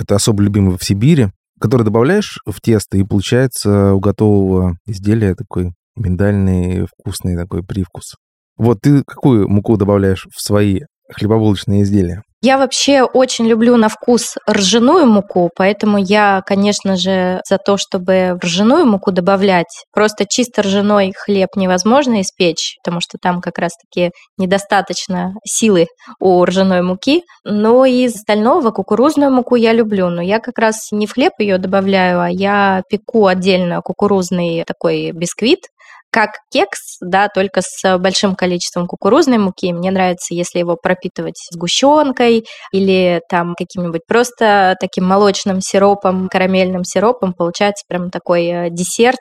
это 0.01 0.15
особо 0.15 0.43
любимый 0.43 0.77
в 0.77 0.83
Сибири, 0.83 1.29
который 1.59 1.83
добавляешь 1.83 2.39
в 2.45 2.61
тесто, 2.61 2.97
и 2.97 3.03
получается 3.03 3.93
у 3.93 3.99
готового 3.99 4.77
изделия 4.85 5.35
такой 5.35 5.73
миндальный 5.95 6.85
вкусный 6.85 7.35
такой 7.35 7.63
привкус. 7.63 8.15
Вот 8.57 8.79
ты 8.81 9.03
какую 9.03 9.47
муку 9.47 9.77
добавляешь 9.77 10.27
в 10.33 10.41
свои 10.41 10.81
хлебобулочные 11.11 11.83
изделия? 11.83 12.23
Я 12.41 12.57
вообще 12.57 13.03
очень 13.03 13.47
люблю 13.47 13.75
на 13.75 13.89
вкус 13.89 14.35
ржаную 14.49 15.05
муку, 15.07 15.49
поэтому 15.57 15.97
я, 15.97 16.41
конечно 16.45 16.95
же, 16.95 17.41
за 17.45 17.57
то, 17.57 17.75
чтобы 17.75 18.39
ржаную 18.41 18.85
муку 18.85 19.11
добавлять. 19.11 19.83
Просто 19.91 20.25
чисто 20.25 20.61
ржаной 20.61 21.11
хлеб 21.17 21.49
невозможно 21.57 22.21
испечь, 22.21 22.77
потому 22.81 23.01
что 23.01 23.17
там 23.21 23.41
как 23.41 23.57
раз-таки 23.57 24.11
недостаточно 24.37 25.33
силы 25.45 25.87
у 26.21 26.45
ржаной 26.45 26.81
муки. 26.81 27.23
Но 27.43 27.83
из 27.83 28.15
остального 28.15 28.71
кукурузную 28.71 29.31
муку 29.33 29.55
я 29.55 29.73
люблю. 29.73 30.07
Но 30.07 30.21
я 30.21 30.39
как 30.39 30.59
раз 30.59 30.93
не 30.93 31.07
в 31.07 31.13
хлеб 31.15 31.33
ее 31.39 31.57
добавляю, 31.57 32.21
а 32.21 32.29
я 32.29 32.83
пеку 32.89 33.27
отдельно 33.27 33.81
кукурузный 33.81 34.63
такой 34.65 35.11
бисквит, 35.11 35.67
как 36.11 36.31
кекс, 36.51 36.97
да, 37.01 37.27
только 37.27 37.61
с 37.63 37.97
большим 37.97 38.35
количеством 38.35 38.87
кукурузной 38.87 39.37
муки. 39.37 39.71
Мне 39.71 39.91
нравится, 39.91 40.33
если 40.33 40.59
его 40.59 40.75
пропитывать 40.75 41.39
сгущенкой 41.51 42.45
или 42.71 43.21
там 43.29 43.55
каким-нибудь 43.57 44.01
просто 44.07 44.75
таким 44.79 45.05
молочным 45.05 45.61
сиропом, 45.61 46.29
карамельным 46.29 46.83
сиропом. 46.83 47.33
Получается 47.33 47.85
прям 47.87 48.09
такой 48.09 48.45
э, 48.45 48.69
десерт 48.69 49.19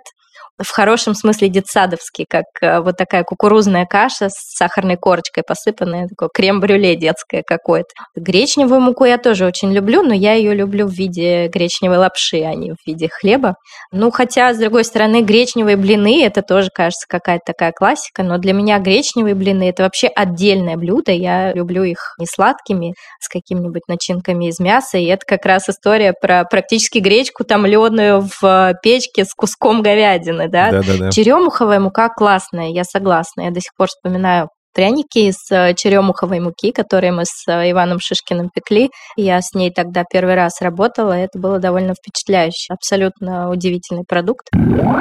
в 0.58 0.70
хорошем 0.70 1.14
смысле 1.14 1.48
детсадовский, 1.48 2.26
как 2.28 2.44
э, 2.60 2.80
вот 2.80 2.96
такая 2.96 3.22
кукурузная 3.22 3.86
каша 3.86 4.28
с 4.28 4.56
сахарной 4.56 4.96
корочкой 4.96 5.44
посыпанная, 5.46 6.08
такое 6.08 6.28
крем-брюле 6.32 6.96
детское 6.96 7.42
какое-то. 7.46 7.88
Гречневую 8.16 8.80
муку 8.80 9.04
я 9.04 9.18
тоже 9.18 9.46
очень 9.46 9.72
люблю, 9.72 10.02
но 10.02 10.12
я 10.14 10.34
ее 10.34 10.54
люблю 10.54 10.86
в 10.86 10.92
виде 10.92 11.48
гречневой 11.48 11.98
лапши, 11.98 12.42
а 12.42 12.54
не 12.54 12.72
в 12.72 12.76
виде 12.86 13.08
хлеба. 13.08 13.54
Ну, 13.92 14.10
хотя, 14.10 14.52
с 14.52 14.58
другой 14.58 14.84
стороны, 14.84 15.22
гречневые 15.22 15.76
блины, 15.76 16.24
это 16.24 16.42
тоже, 16.42 16.70
кажется, 16.74 17.06
какая-то 17.08 17.44
такая 17.46 17.72
классика, 17.72 18.22
но 18.22 18.38
для 18.38 18.52
меня 18.52 18.78
гречневые 18.78 19.34
блины– 19.34 19.68
это 19.70 19.84
вообще 19.84 20.08
отдельное 20.08 20.76
блюдо. 20.76 21.12
Я 21.12 21.52
люблю 21.52 21.84
их 21.84 22.14
не 22.18 22.26
сладкими, 22.26 22.94
с 23.20 23.28
какими-нибудь 23.28 23.82
начинками 23.88 24.48
из 24.48 24.58
мяса, 24.58 24.98
и 24.98 25.04
это 25.06 25.24
как 25.26 25.46
раз 25.46 25.68
история 25.68 26.12
про 26.20 26.44
практически 26.44 26.98
гречку 26.98 27.44
томленую 27.44 28.28
в 28.40 28.74
печке 28.82 29.24
с 29.24 29.34
куском 29.34 29.82
говядины, 29.82 30.47
да? 30.48 30.70
Да, 30.70 30.82
да, 30.82 30.96
да. 30.98 31.10
Черемуховая 31.10 31.80
мука 31.80 32.08
классная, 32.08 32.68
я 32.68 32.84
согласна. 32.84 33.42
Я 33.42 33.50
до 33.50 33.60
сих 33.60 33.74
пор 33.76 33.88
вспоминаю 33.88 34.48
пряники 34.74 35.18
из 35.18 35.36
э, 35.50 35.74
черемуховой 35.74 36.40
муки, 36.40 36.70
которые 36.70 37.12
мы 37.12 37.24
с 37.24 37.48
э, 37.48 37.70
Иваном 37.70 37.98
Шишкиным 38.00 38.50
пекли. 38.54 38.90
Я 39.16 39.40
с 39.40 39.52
ней 39.54 39.72
тогда 39.72 40.04
первый 40.08 40.34
раз 40.34 40.60
работала, 40.60 41.18
и 41.18 41.22
это 41.22 41.38
было 41.38 41.58
довольно 41.58 41.94
впечатляюще. 41.94 42.72
Абсолютно 42.72 43.50
удивительный 43.50 44.04
продукт. 44.06 44.48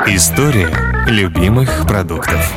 История 0.07 0.69
любимых 1.07 1.85
продуктов. 1.87 2.51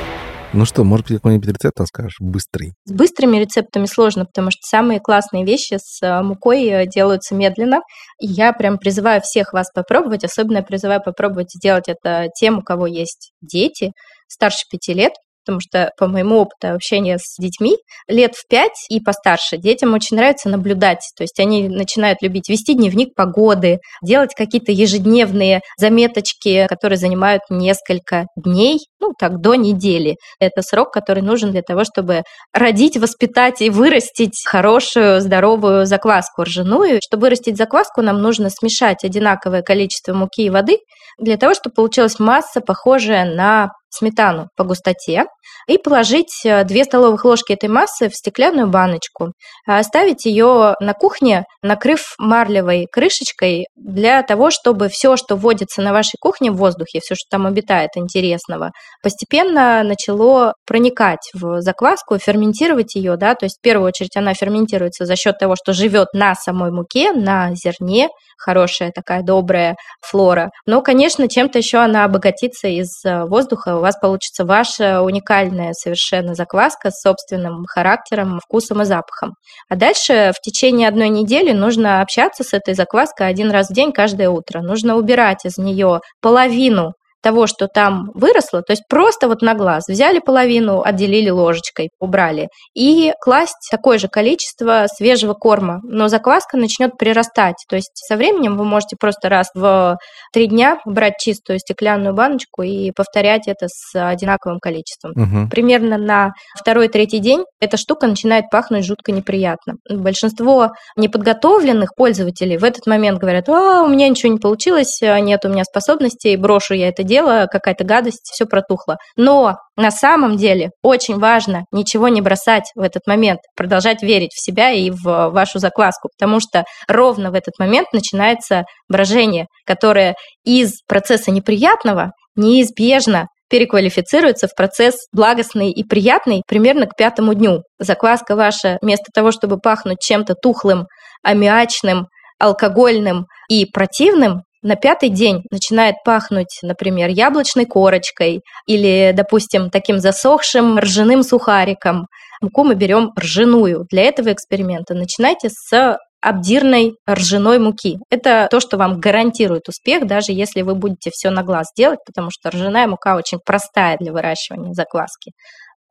Ну 0.52 0.64
что, 0.64 0.82
может 0.82 1.06
быть, 1.06 1.18
какой-нибудь 1.18 1.48
рецепт 1.48 1.78
расскажешь? 1.78 2.16
Быстрый. 2.18 2.72
С 2.84 2.92
быстрыми 2.92 3.36
рецептами 3.36 3.86
сложно, 3.86 4.24
потому 4.24 4.50
что 4.50 4.60
самые 4.62 4.98
классные 4.98 5.44
вещи 5.44 5.78
с 5.80 6.02
э, 6.02 6.22
мукой 6.22 6.88
делаются 6.88 7.36
медленно. 7.36 7.82
И 8.20 8.26
я 8.26 8.52
прям 8.52 8.78
призываю 8.78 9.20
всех 9.20 9.52
вас 9.52 9.70
попробовать, 9.72 10.24
особенно 10.24 10.62
призываю 10.62 11.00
попробовать 11.04 11.52
сделать 11.52 11.84
это 11.86 12.28
тем, 12.34 12.58
у 12.58 12.62
кого 12.62 12.88
есть 12.88 13.30
дети 13.40 13.92
старше 14.26 14.64
пяти 14.68 14.92
лет, 14.92 15.12
потому 15.44 15.60
что 15.60 15.92
по 15.98 16.06
моему 16.06 16.38
опыту 16.38 16.74
общения 16.74 17.18
с 17.18 17.36
детьми, 17.40 17.76
лет 18.08 18.34
в 18.34 18.46
пять 18.48 18.86
и 18.88 19.00
постарше 19.00 19.56
детям 19.56 19.94
очень 19.94 20.16
нравится 20.16 20.48
наблюдать. 20.48 21.00
То 21.16 21.22
есть 21.22 21.38
они 21.40 21.68
начинают 21.68 22.22
любить 22.22 22.48
вести 22.48 22.74
дневник 22.74 23.14
погоды, 23.14 23.78
делать 24.02 24.34
какие-то 24.34 24.72
ежедневные 24.72 25.60
заметочки, 25.78 26.66
которые 26.68 26.98
занимают 26.98 27.42
несколько 27.50 28.26
дней, 28.36 28.78
ну 29.00 29.12
так, 29.18 29.40
до 29.40 29.54
недели. 29.54 30.16
Это 30.38 30.62
срок, 30.62 30.92
который 30.92 31.22
нужен 31.22 31.50
для 31.50 31.62
того, 31.62 31.84
чтобы 31.84 32.22
родить, 32.52 32.96
воспитать 32.96 33.60
и 33.60 33.70
вырастить 33.70 34.34
хорошую, 34.46 35.20
здоровую 35.20 35.86
закваску 35.86 36.42
ржаную. 36.42 37.00
Чтобы 37.02 37.22
вырастить 37.22 37.56
закваску, 37.56 38.02
нам 38.02 38.20
нужно 38.20 38.50
смешать 38.50 39.04
одинаковое 39.04 39.62
количество 39.62 40.12
муки 40.12 40.44
и 40.44 40.50
воды 40.50 40.78
для 41.18 41.36
того, 41.36 41.54
чтобы 41.54 41.74
получилась 41.74 42.18
масса, 42.18 42.60
похожая 42.60 43.24
на 43.24 43.70
сметану 43.90 44.48
по 44.56 44.64
густоте 44.64 45.24
и 45.66 45.78
положить 45.78 46.40
2 46.44 46.52
э, 46.52 46.84
столовых 46.84 47.24
ложки 47.24 47.52
этой 47.52 47.68
массы 47.68 48.08
в 48.08 48.14
стеклянную 48.14 48.68
баночку. 48.68 49.32
А 49.66 49.78
оставить 49.78 50.24
ее 50.24 50.74
на 50.80 50.94
кухне, 50.94 51.44
накрыв 51.62 52.14
марлевой 52.18 52.86
крышечкой 52.90 53.66
для 53.76 54.22
того, 54.22 54.50
чтобы 54.50 54.88
все, 54.88 55.16
что 55.16 55.36
вводится 55.36 55.82
на 55.82 55.92
вашей 55.92 56.16
кухне 56.20 56.50
в 56.50 56.56
воздухе, 56.56 57.00
все, 57.00 57.14
что 57.14 57.26
там 57.30 57.46
обитает 57.46 57.90
интересного, 57.96 58.70
постепенно 59.02 59.82
начало 59.82 60.54
проникать 60.66 61.30
в 61.34 61.60
закваску, 61.60 62.18
ферментировать 62.18 62.94
ее, 62.94 63.16
да, 63.16 63.34
то 63.34 63.46
есть 63.46 63.58
в 63.58 63.62
первую 63.62 63.88
очередь 63.88 64.16
она 64.16 64.34
ферментируется 64.34 65.04
за 65.04 65.16
счет 65.16 65.38
того, 65.38 65.56
что 65.56 65.72
живет 65.72 66.08
на 66.12 66.34
самой 66.34 66.70
муке, 66.70 67.12
на 67.12 67.54
зерне, 67.54 68.08
хорошая 68.40 68.90
такая 68.90 69.22
добрая 69.22 69.76
флора. 70.00 70.50
Но, 70.66 70.80
конечно, 70.82 71.28
чем-то 71.28 71.58
еще 71.58 71.78
она 71.78 72.04
обогатится 72.04 72.68
из 72.68 73.04
э, 73.04 73.24
воздуха, 73.24 73.76
у 73.76 73.80
вас 73.80 73.98
получится 74.00 74.44
ваша 74.44 75.02
уникальная 75.02 75.72
совершенно 75.74 76.34
закваска 76.34 76.90
с 76.90 77.00
собственным 77.02 77.64
характером, 77.66 78.40
вкусом 78.40 78.82
и 78.82 78.84
запахом. 78.84 79.34
А 79.68 79.76
дальше 79.76 80.32
в 80.34 80.40
течение 80.40 80.88
одной 80.88 81.10
недели 81.10 81.52
нужно 81.52 82.00
общаться 82.00 82.44
с 82.44 82.52
этой 82.54 82.74
закваской 82.74 83.28
один 83.28 83.50
раз 83.50 83.68
в 83.68 83.74
день 83.74 83.92
каждое 83.92 84.30
утро. 84.30 84.60
Нужно 84.62 84.96
убирать 84.96 85.44
из 85.44 85.58
нее 85.58 86.00
половину 86.22 86.92
того, 87.22 87.46
что 87.46 87.68
там 87.68 88.10
выросло, 88.14 88.62
то 88.62 88.72
есть 88.72 88.84
просто 88.88 89.28
вот 89.28 89.42
на 89.42 89.54
глаз 89.54 89.84
взяли 89.88 90.18
половину, 90.18 90.82
отделили 90.82 91.30
ложечкой, 91.30 91.90
убрали, 91.98 92.48
и 92.74 93.12
класть 93.20 93.68
такое 93.70 93.98
же 93.98 94.08
количество 94.08 94.86
свежего 94.88 95.34
корма, 95.34 95.80
но 95.82 96.08
закваска 96.08 96.56
начнет 96.56 96.96
прирастать, 96.96 97.56
то 97.68 97.76
есть 97.76 97.92
со 97.94 98.16
временем 98.16 98.56
вы 98.56 98.64
можете 98.64 98.96
просто 98.98 99.28
раз 99.28 99.48
в 99.54 99.98
три 100.32 100.46
дня 100.46 100.78
брать 100.84 101.18
чистую 101.18 101.58
стеклянную 101.58 102.14
баночку 102.14 102.62
и 102.62 102.90
повторять 102.92 103.48
это 103.48 103.66
с 103.68 103.94
одинаковым 103.94 104.58
количеством. 104.58 105.12
Угу. 105.12 105.50
Примерно 105.50 105.98
на 105.98 106.32
второй-третий 106.58 107.18
день 107.18 107.44
эта 107.60 107.76
штука 107.76 108.06
начинает 108.06 108.50
пахнуть 108.50 108.84
жутко 108.84 109.12
неприятно. 109.12 109.74
Большинство 109.88 110.70
неподготовленных 110.96 111.94
пользователей 111.94 112.56
в 112.56 112.64
этот 112.64 112.86
момент 112.86 113.18
говорят, 113.18 113.48
а, 113.48 113.82
у 113.82 113.88
меня 113.88 114.08
ничего 114.08 114.32
не 114.32 114.38
получилось, 114.38 115.00
нет 115.00 115.44
у 115.44 115.48
меня 115.48 115.64
способностей, 115.64 116.36
брошу 116.36 116.74
я 116.74 116.88
это 116.88 117.02
дело, 117.10 117.46
какая-то 117.50 117.84
гадость, 117.84 118.30
все 118.32 118.46
протухло. 118.46 118.96
Но 119.16 119.56
на 119.76 119.90
самом 119.90 120.36
деле 120.36 120.70
очень 120.82 121.18
важно 121.18 121.64
ничего 121.72 122.08
не 122.08 122.20
бросать 122.20 122.70
в 122.76 122.80
этот 122.80 123.06
момент, 123.06 123.40
продолжать 123.56 124.02
верить 124.02 124.32
в 124.32 124.42
себя 124.42 124.70
и 124.70 124.90
в 124.90 125.30
вашу 125.30 125.58
закваску, 125.58 126.08
потому 126.16 126.40
что 126.40 126.64
ровно 126.88 127.30
в 127.30 127.34
этот 127.34 127.58
момент 127.58 127.88
начинается 127.92 128.64
брожение, 128.88 129.46
которое 129.66 130.14
из 130.44 130.82
процесса 130.86 131.30
неприятного 131.30 132.12
неизбежно 132.36 133.26
переквалифицируется 133.50 134.46
в 134.46 134.54
процесс 134.54 134.94
благостный 135.12 135.72
и 135.72 135.82
приятный 135.82 136.42
примерно 136.46 136.86
к 136.86 136.96
пятому 136.96 137.34
дню. 137.34 137.62
Закваска 137.80 138.36
ваша 138.36 138.78
вместо 138.80 139.06
того, 139.12 139.32
чтобы 139.32 139.58
пахнуть 139.58 139.98
чем-то 140.00 140.34
тухлым, 140.40 140.86
аммиачным, 141.24 142.06
алкогольным 142.38 143.26
и 143.48 143.66
противным, 143.66 144.42
на 144.62 144.76
пятый 144.76 145.08
день 145.08 145.42
начинает 145.50 145.96
пахнуть, 146.04 146.58
например, 146.62 147.08
яблочной 147.08 147.66
корочкой 147.66 148.42
или, 148.66 149.12
допустим, 149.14 149.70
таким 149.70 149.98
засохшим 149.98 150.78
ржаным 150.78 151.22
сухариком. 151.22 152.06
Муку 152.42 152.64
мы 152.64 152.74
берем 152.74 153.12
ржаную. 153.18 153.86
Для 153.90 154.04
этого 154.04 154.32
эксперимента 154.32 154.94
начинайте 154.94 155.48
с 155.50 155.98
обдирной 156.20 156.94
ржаной 157.08 157.58
муки. 157.58 157.98
Это 158.10 158.48
то, 158.50 158.60
что 158.60 158.76
вам 158.76 159.00
гарантирует 159.00 159.68
успех, 159.68 160.06
даже 160.06 160.32
если 160.32 160.62
вы 160.62 160.74
будете 160.74 161.10
все 161.10 161.30
на 161.30 161.42
глаз 161.42 161.68
делать, 161.76 162.00
потому 162.04 162.28
что 162.30 162.50
ржаная 162.50 162.86
мука 162.86 163.16
очень 163.16 163.38
простая 163.44 163.96
для 163.98 164.12
выращивания 164.12 164.74
закваски. 164.74 165.32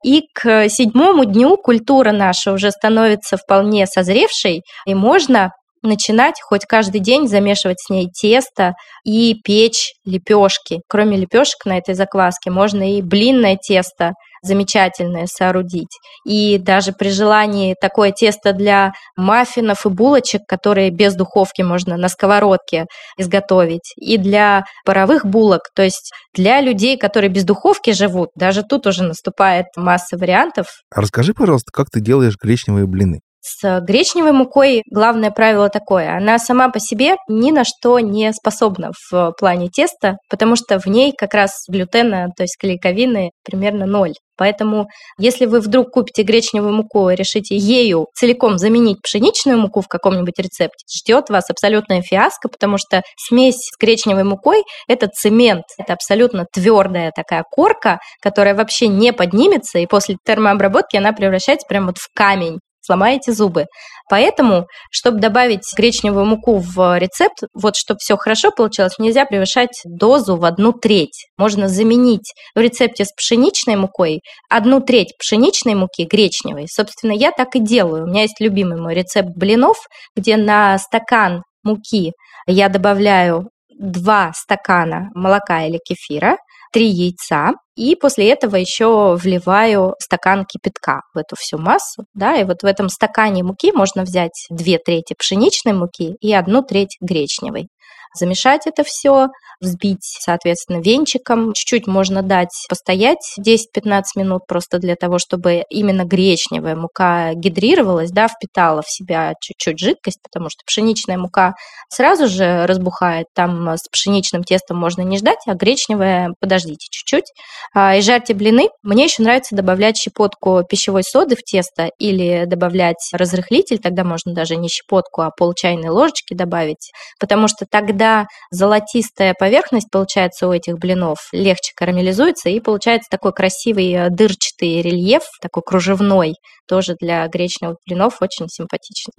И 0.04 0.22
к 0.32 0.68
седьмому 0.68 1.24
дню 1.24 1.56
культура 1.56 2.12
наша 2.12 2.52
уже 2.52 2.70
становится 2.70 3.36
вполне 3.36 3.86
созревшей, 3.86 4.62
и 4.86 4.94
можно 4.94 5.50
начинать 5.82 6.40
хоть 6.42 6.66
каждый 6.66 7.00
день 7.00 7.28
замешивать 7.28 7.80
с 7.80 7.90
ней 7.90 8.08
тесто 8.10 8.74
и 9.04 9.34
печь 9.42 9.92
лепешки. 10.04 10.80
Кроме 10.88 11.16
лепешек 11.16 11.64
на 11.64 11.78
этой 11.78 11.94
закваске 11.94 12.50
можно 12.50 12.96
и 12.96 13.02
блинное 13.02 13.56
тесто 13.56 14.12
замечательное 14.42 15.26
соорудить. 15.26 15.98
И 16.26 16.58
даже 16.58 16.92
при 16.92 17.10
желании 17.10 17.74
такое 17.80 18.12
тесто 18.12 18.52
для 18.52 18.92
маффинов 19.16 19.84
и 19.86 19.88
булочек, 19.88 20.42
которые 20.48 20.90
без 20.90 21.14
духовки 21.14 21.62
можно 21.62 21.96
на 21.96 22.08
сковородке 22.08 22.86
изготовить, 23.18 23.92
и 23.96 24.16
для 24.16 24.64
паровых 24.84 25.26
булок, 25.26 25.68
то 25.74 25.82
есть 25.82 26.12
для 26.34 26.60
людей, 26.60 26.96
которые 26.96 27.30
без 27.30 27.44
духовки 27.44 27.92
живут, 27.92 28.30
даже 28.34 28.62
тут 28.62 28.86
уже 28.86 29.02
наступает 29.02 29.66
масса 29.76 30.16
вариантов. 30.16 30.66
А 30.94 31.00
расскажи, 31.00 31.34
пожалуйста, 31.34 31.70
как 31.72 31.90
ты 31.90 32.00
делаешь 32.00 32.36
гречневые 32.40 32.86
блины? 32.86 33.20
С 33.42 33.80
гречневой 33.80 34.32
мукой 34.32 34.82
главное 34.90 35.30
правило 35.30 35.70
такое. 35.70 36.14
Она 36.14 36.38
сама 36.38 36.68
по 36.68 36.78
себе 36.78 37.16
ни 37.26 37.50
на 37.50 37.64
что 37.64 37.98
не 37.98 38.32
способна 38.34 38.90
в 39.10 39.32
плане 39.38 39.68
теста, 39.68 40.16
потому 40.28 40.56
что 40.56 40.78
в 40.78 40.86
ней 40.86 41.12
как 41.16 41.32
раз 41.32 41.64
глютена, 41.68 42.28
то 42.36 42.42
есть 42.42 42.58
клейковины, 42.58 43.30
примерно 43.42 43.86
ноль. 43.86 44.12
Поэтому, 44.36 44.88
если 45.18 45.44
вы 45.44 45.60
вдруг 45.60 45.90
купите 45.90 46.22
гречневую 46.22 46.72
муку 46.72 47.10
и 47.10 47.14
решите 47.14 47.56
ею 47.56 48.06
целиком 48.14 48.56
заменить 48.58 49.02
пшеничную 49.02 49.58
муку 49.58 49.82
в 49.82 49.88
каком-нибудь 49.88 50.38
рецепте, 50.38 50.84
ждет 50.90 51.28
вас 51.28 51.50
абсолютная 51.50 52.00
фиаско, 52.02 52.48
потому 52.48 52.76
что 52.78 53.02
смесь 53.16 53.56
с 53.56 53.78
гречневой 53.78 54.24
мукой– 54.24 54.64
это 54.88 55.08
цемент, 55.08 55.64
это 55.78 55.92
абсолютно 55.92 56.46
твердая 56.52 57.10
такая 57.14 57.44
корка, 57.50 57.98
которая 58.22 58.54
вообще 58.54 58.88
не 58.88 59.12
поднимется, 59.12 59.78
и 59.78 59.86
после 59.86 60.16
термообработки 60.24 60.96
она 60.96 61.12
превращается 61.12 61.66
прямо 61.68 61.88
вот 61.88 61.98
в 61.98 62.08
камень 62.14 62.58
сломаете 62.90 63.32
зубы. 63.32 63.66
Поэтому, 64.08 64.66
чтобы 64.90 65.20
добавить 65.20 65.62
гречневую 65.76 66.24
муку 66.24 66.58
в 66.58 66.98
рецепт, 66.98 67.44
вот 67.54 67.76
чтобы 67.76 67.98
все 68.00 68.16
хорошо 68.16 68.50
получилось, 68.50 68.98
нельзя 68.98 69.24
превышать 69.24 69.80
дозу 69.84 70.36
в 70.36 70.44
одну 70.44 70.72
треть. 70.72 71.26
Можно 71.38 71.68
заменить 71.68 72.32
в 72.56 72.58
рецепте 72.58 73.04
с 73.04 73.12
пшеничной 73.12 73.76
мукой 73.76 74.20
одну 74.48 74.80
треть 74.80 75.16
пшеничной 75.18 75.76
муки 75.76 76.04
гречневой. 76.10 76.66
Собственно, 76.68 77.12
я 77.12 77.30
так 77.30 77.54
и 77.54 77.60
делаю. 77.60 78.04
У 78.04 78.06
меня 78.08 78.22
есть 78.22 78.40
любимый 78.40 78.80
мой 78.80 78.94
рецепт 78.94 79.28
блинов, 79.36 79.76
где 80.16 80.36
на 80.36 80.76
стакан 80.78 81.44
муки 81.62 82.12
я 82.46 82.68
добавляю 82.68 83.50
2 83.78 84.32
стакана 84.34 85.10
молока 85.14 85.64
или 85.66 85.78
кефира, 85.78 86.36
3 86.72 86.86
яйца, 86.86 87.52
и 87.76 87.96
после 87.96 88.30
этого 88.30 88.56
еще 88.56 89.16
вливаю 89.16 89.94
стакан 89.98 90.44
кипятка 90.44 91.02
в 91.14 91.18
эту 91.18 91.36
всю 91.36 91.58
массу, 91.58 92.04
да, 92.14 92.36
и 92.36 92.44
вот 92.44 92.62
в 92.62 92.66
этом 92.66 92.88
стакане 92.88 93.42
муки 93.42 93.72
можно 93.72 94.02
взять 94.02 94.46
2 94.50 94.78
трети 94.84 95.14
пшеничной 95.18 95.72
муки 95.72 96.16
и 96.20 96.32
1 96.32 96.64
треть 96.64 96.96
гречневой 97.00 97.68
замешать 98.14 98.66
это 98.66 98.82
все, 98.84 99.28
взбить, 99.60 100.16
соответственно, 100.20 100.80
венчиком. 100.80 101.52
Чуть-чуть 101.52 101.86
можно 101.86 102.22
дать 102.22 102.66
постоять 102.68 103.18
10-15 103.38 104.02
минут 104.16 104.42
просто 104.46 104.78
для 104.78 104.96
того, 104.96 105.18
чтобы 105.18 105.64
именно 105.68 106.04
гречневая 106.04 106.76
мука 106.76 107.34
гидрировалась, 107.34 108.10
да, 108.10 108.28
впитала 108.28 108.82
в 108.82 108.90
себя 108.90 109.34
чуть-чуть 109.40 109.78
жидкость, 109.78 110.20
потому 110.22 110.48
что 110.48 110.62
пшеничная 110.66 111.18
мука 111.18 111.54
сразу 111.88 112.26
же 112.28 112.66
разбухает, 112.66 113.26
там 113.34 113.74
с 113.76 113.88
пшеничным 113.90 114.44
тестом 114.44 114.78
можно 114.78 115.02
не 115.02 115.18
ждать, 115.18 115.40
а 115.46 115.54
гречневая 115.54 116.30
подождите 116.40 116.86
чуть-чуть. 116.90 117.26
А, 117.74 117.96
и 117.96 118.00
жарьте 118.00 118.34
блины. 118.34 118.70
Мне 118.82 119.04
еще 119.04 119.22
нравится 119.22 119.54
добавлять 119.54 119.96
щепотку 119.96 120.62
пищевой 120.68 121.02
соды 121.04 121.36
в 121.36 121.42
тесто 121.42 121.90
или 121.98 122.44
добавлять 122.46 123.10
разрыхлитель, 123.12 123.78
тогда 123.78 124.04
можно 124.04 124.32
даже 124.32 124.56
не 124.56 124.68
щепотку, 124.68 125.22
а 125.22 125.30
пол 125.30 125.52
чайной 125.54 125.90
ложечки 125.90 126.34
добавить, 126.34 126.90
потому 127.18 127.48
что 127.48 127.66
тогда 127.70 127.99
когда 128.00 128.28
золотистая 128.50 129.34
поверхность 129.38 129.90
получается 129.90 130.48
у 130.48 130.52
этих 130.52 130.78
блинов, 130.78 131.18
легче 131.32 131.72
карамелизуется 131.76 132.48
и 132.48 132.58
получается 132.58 133.08
такой 133.10 133.34
красивый 133.34 133.92
э, 133.92 134.08
дырчатый 134.08 134.80
рельеф, 134.80 135.20
такой 135.42 135.62
кружевной, 135.62 136.32
тоже 136.66 136.96
для 136.98 137.28
гречневых 137.28 137.76
блинов 137.86 138.22
очень 138.22 138.48
симпатичный. 138.48 139.12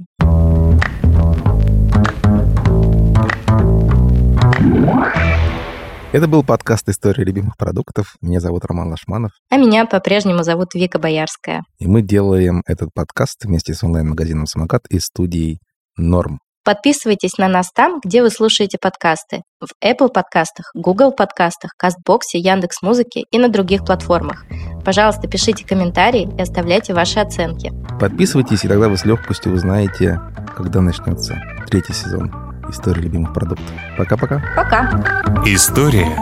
Это 6.12 6.28
был 6.28 6.44
подкаст 6.44 6.90
«История 6.90 7.24
любимых 7.24 7.58
продуктов». 7.58 8.16
Меня 8.20 8.40
зовут 8.40 8.66
Роман 8.66 8.90
Лашманов. 8.90 9.32
А 9.52 9.58
меня 9.58 9.86
по-прежнему 9.86 10.42
зовут 10.42 10.74
Вика 10.74 10.98
Боярская. 10.98 11.62
И 11.78 11.86
мы 11.86 12.02
делаем 12.02 12.64
этот 12.66 12.90
подкаст 12.96 13.46
вместе 13.46 13.76
с 13.76 13.84
онлайн-магазином 13.84 14.48
«Самокат» 14.48 14.88
и 14.90 14.98
студией 14.98 15.60
«Норм». 15.98 16.40
Подписывайтесь 16.64 17.40
на 17.40 17.48
нас 17.48 17.72
там, 17.74 18.00
где 18.04 18.22
вы 18.22 18.30
слушаете 18.30 18.78
подкасты. 18.80 19.42
В 19.60 19.70
Apple 19.84 20.10
подкастах, 20.10 20.70
Google 20.76 21.12
подкастах, 21.12 21.72
Кастбоксе, 21.76 22.38
Яндекс 22.38 22.84
Музыке 22.84 23.24
и 23.32 23.40
на 23.40 23.50
других 23.50 23.84
платформах. 23.84 24.46
Пожалуйста, 24.86 25.28
пишите 25.28 25.66
комментарии 25.66 26.30
и 26.38 26.42
оставляйте 26.42 26.94
ваши 26.94 27.20
оценки. 27.20 27.72
Подписывайтесь, 28.00 28.64
и 28.64 28.68
тогда 28.68 28.90
вы 28.90 28.98
с 28.98 29.06
легкостью 29.06 29.54
узнаете, 29.54 30.20
когда 30.56 30.82
начнется 30.82 31.42
третий 31.68 31.94
сезон 31.94 32.32
истории 32.70 33.02
любимых 33.02 33.34
продуктов. 33.34 33.72
Пока-пока. 33.98 34.42
Пока. 34.56 35.24
История 35.46 36.16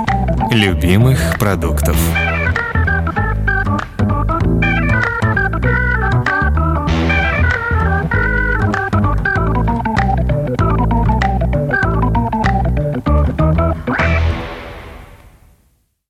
любимых 0.51 1.37
продуктов. 1.37 1.97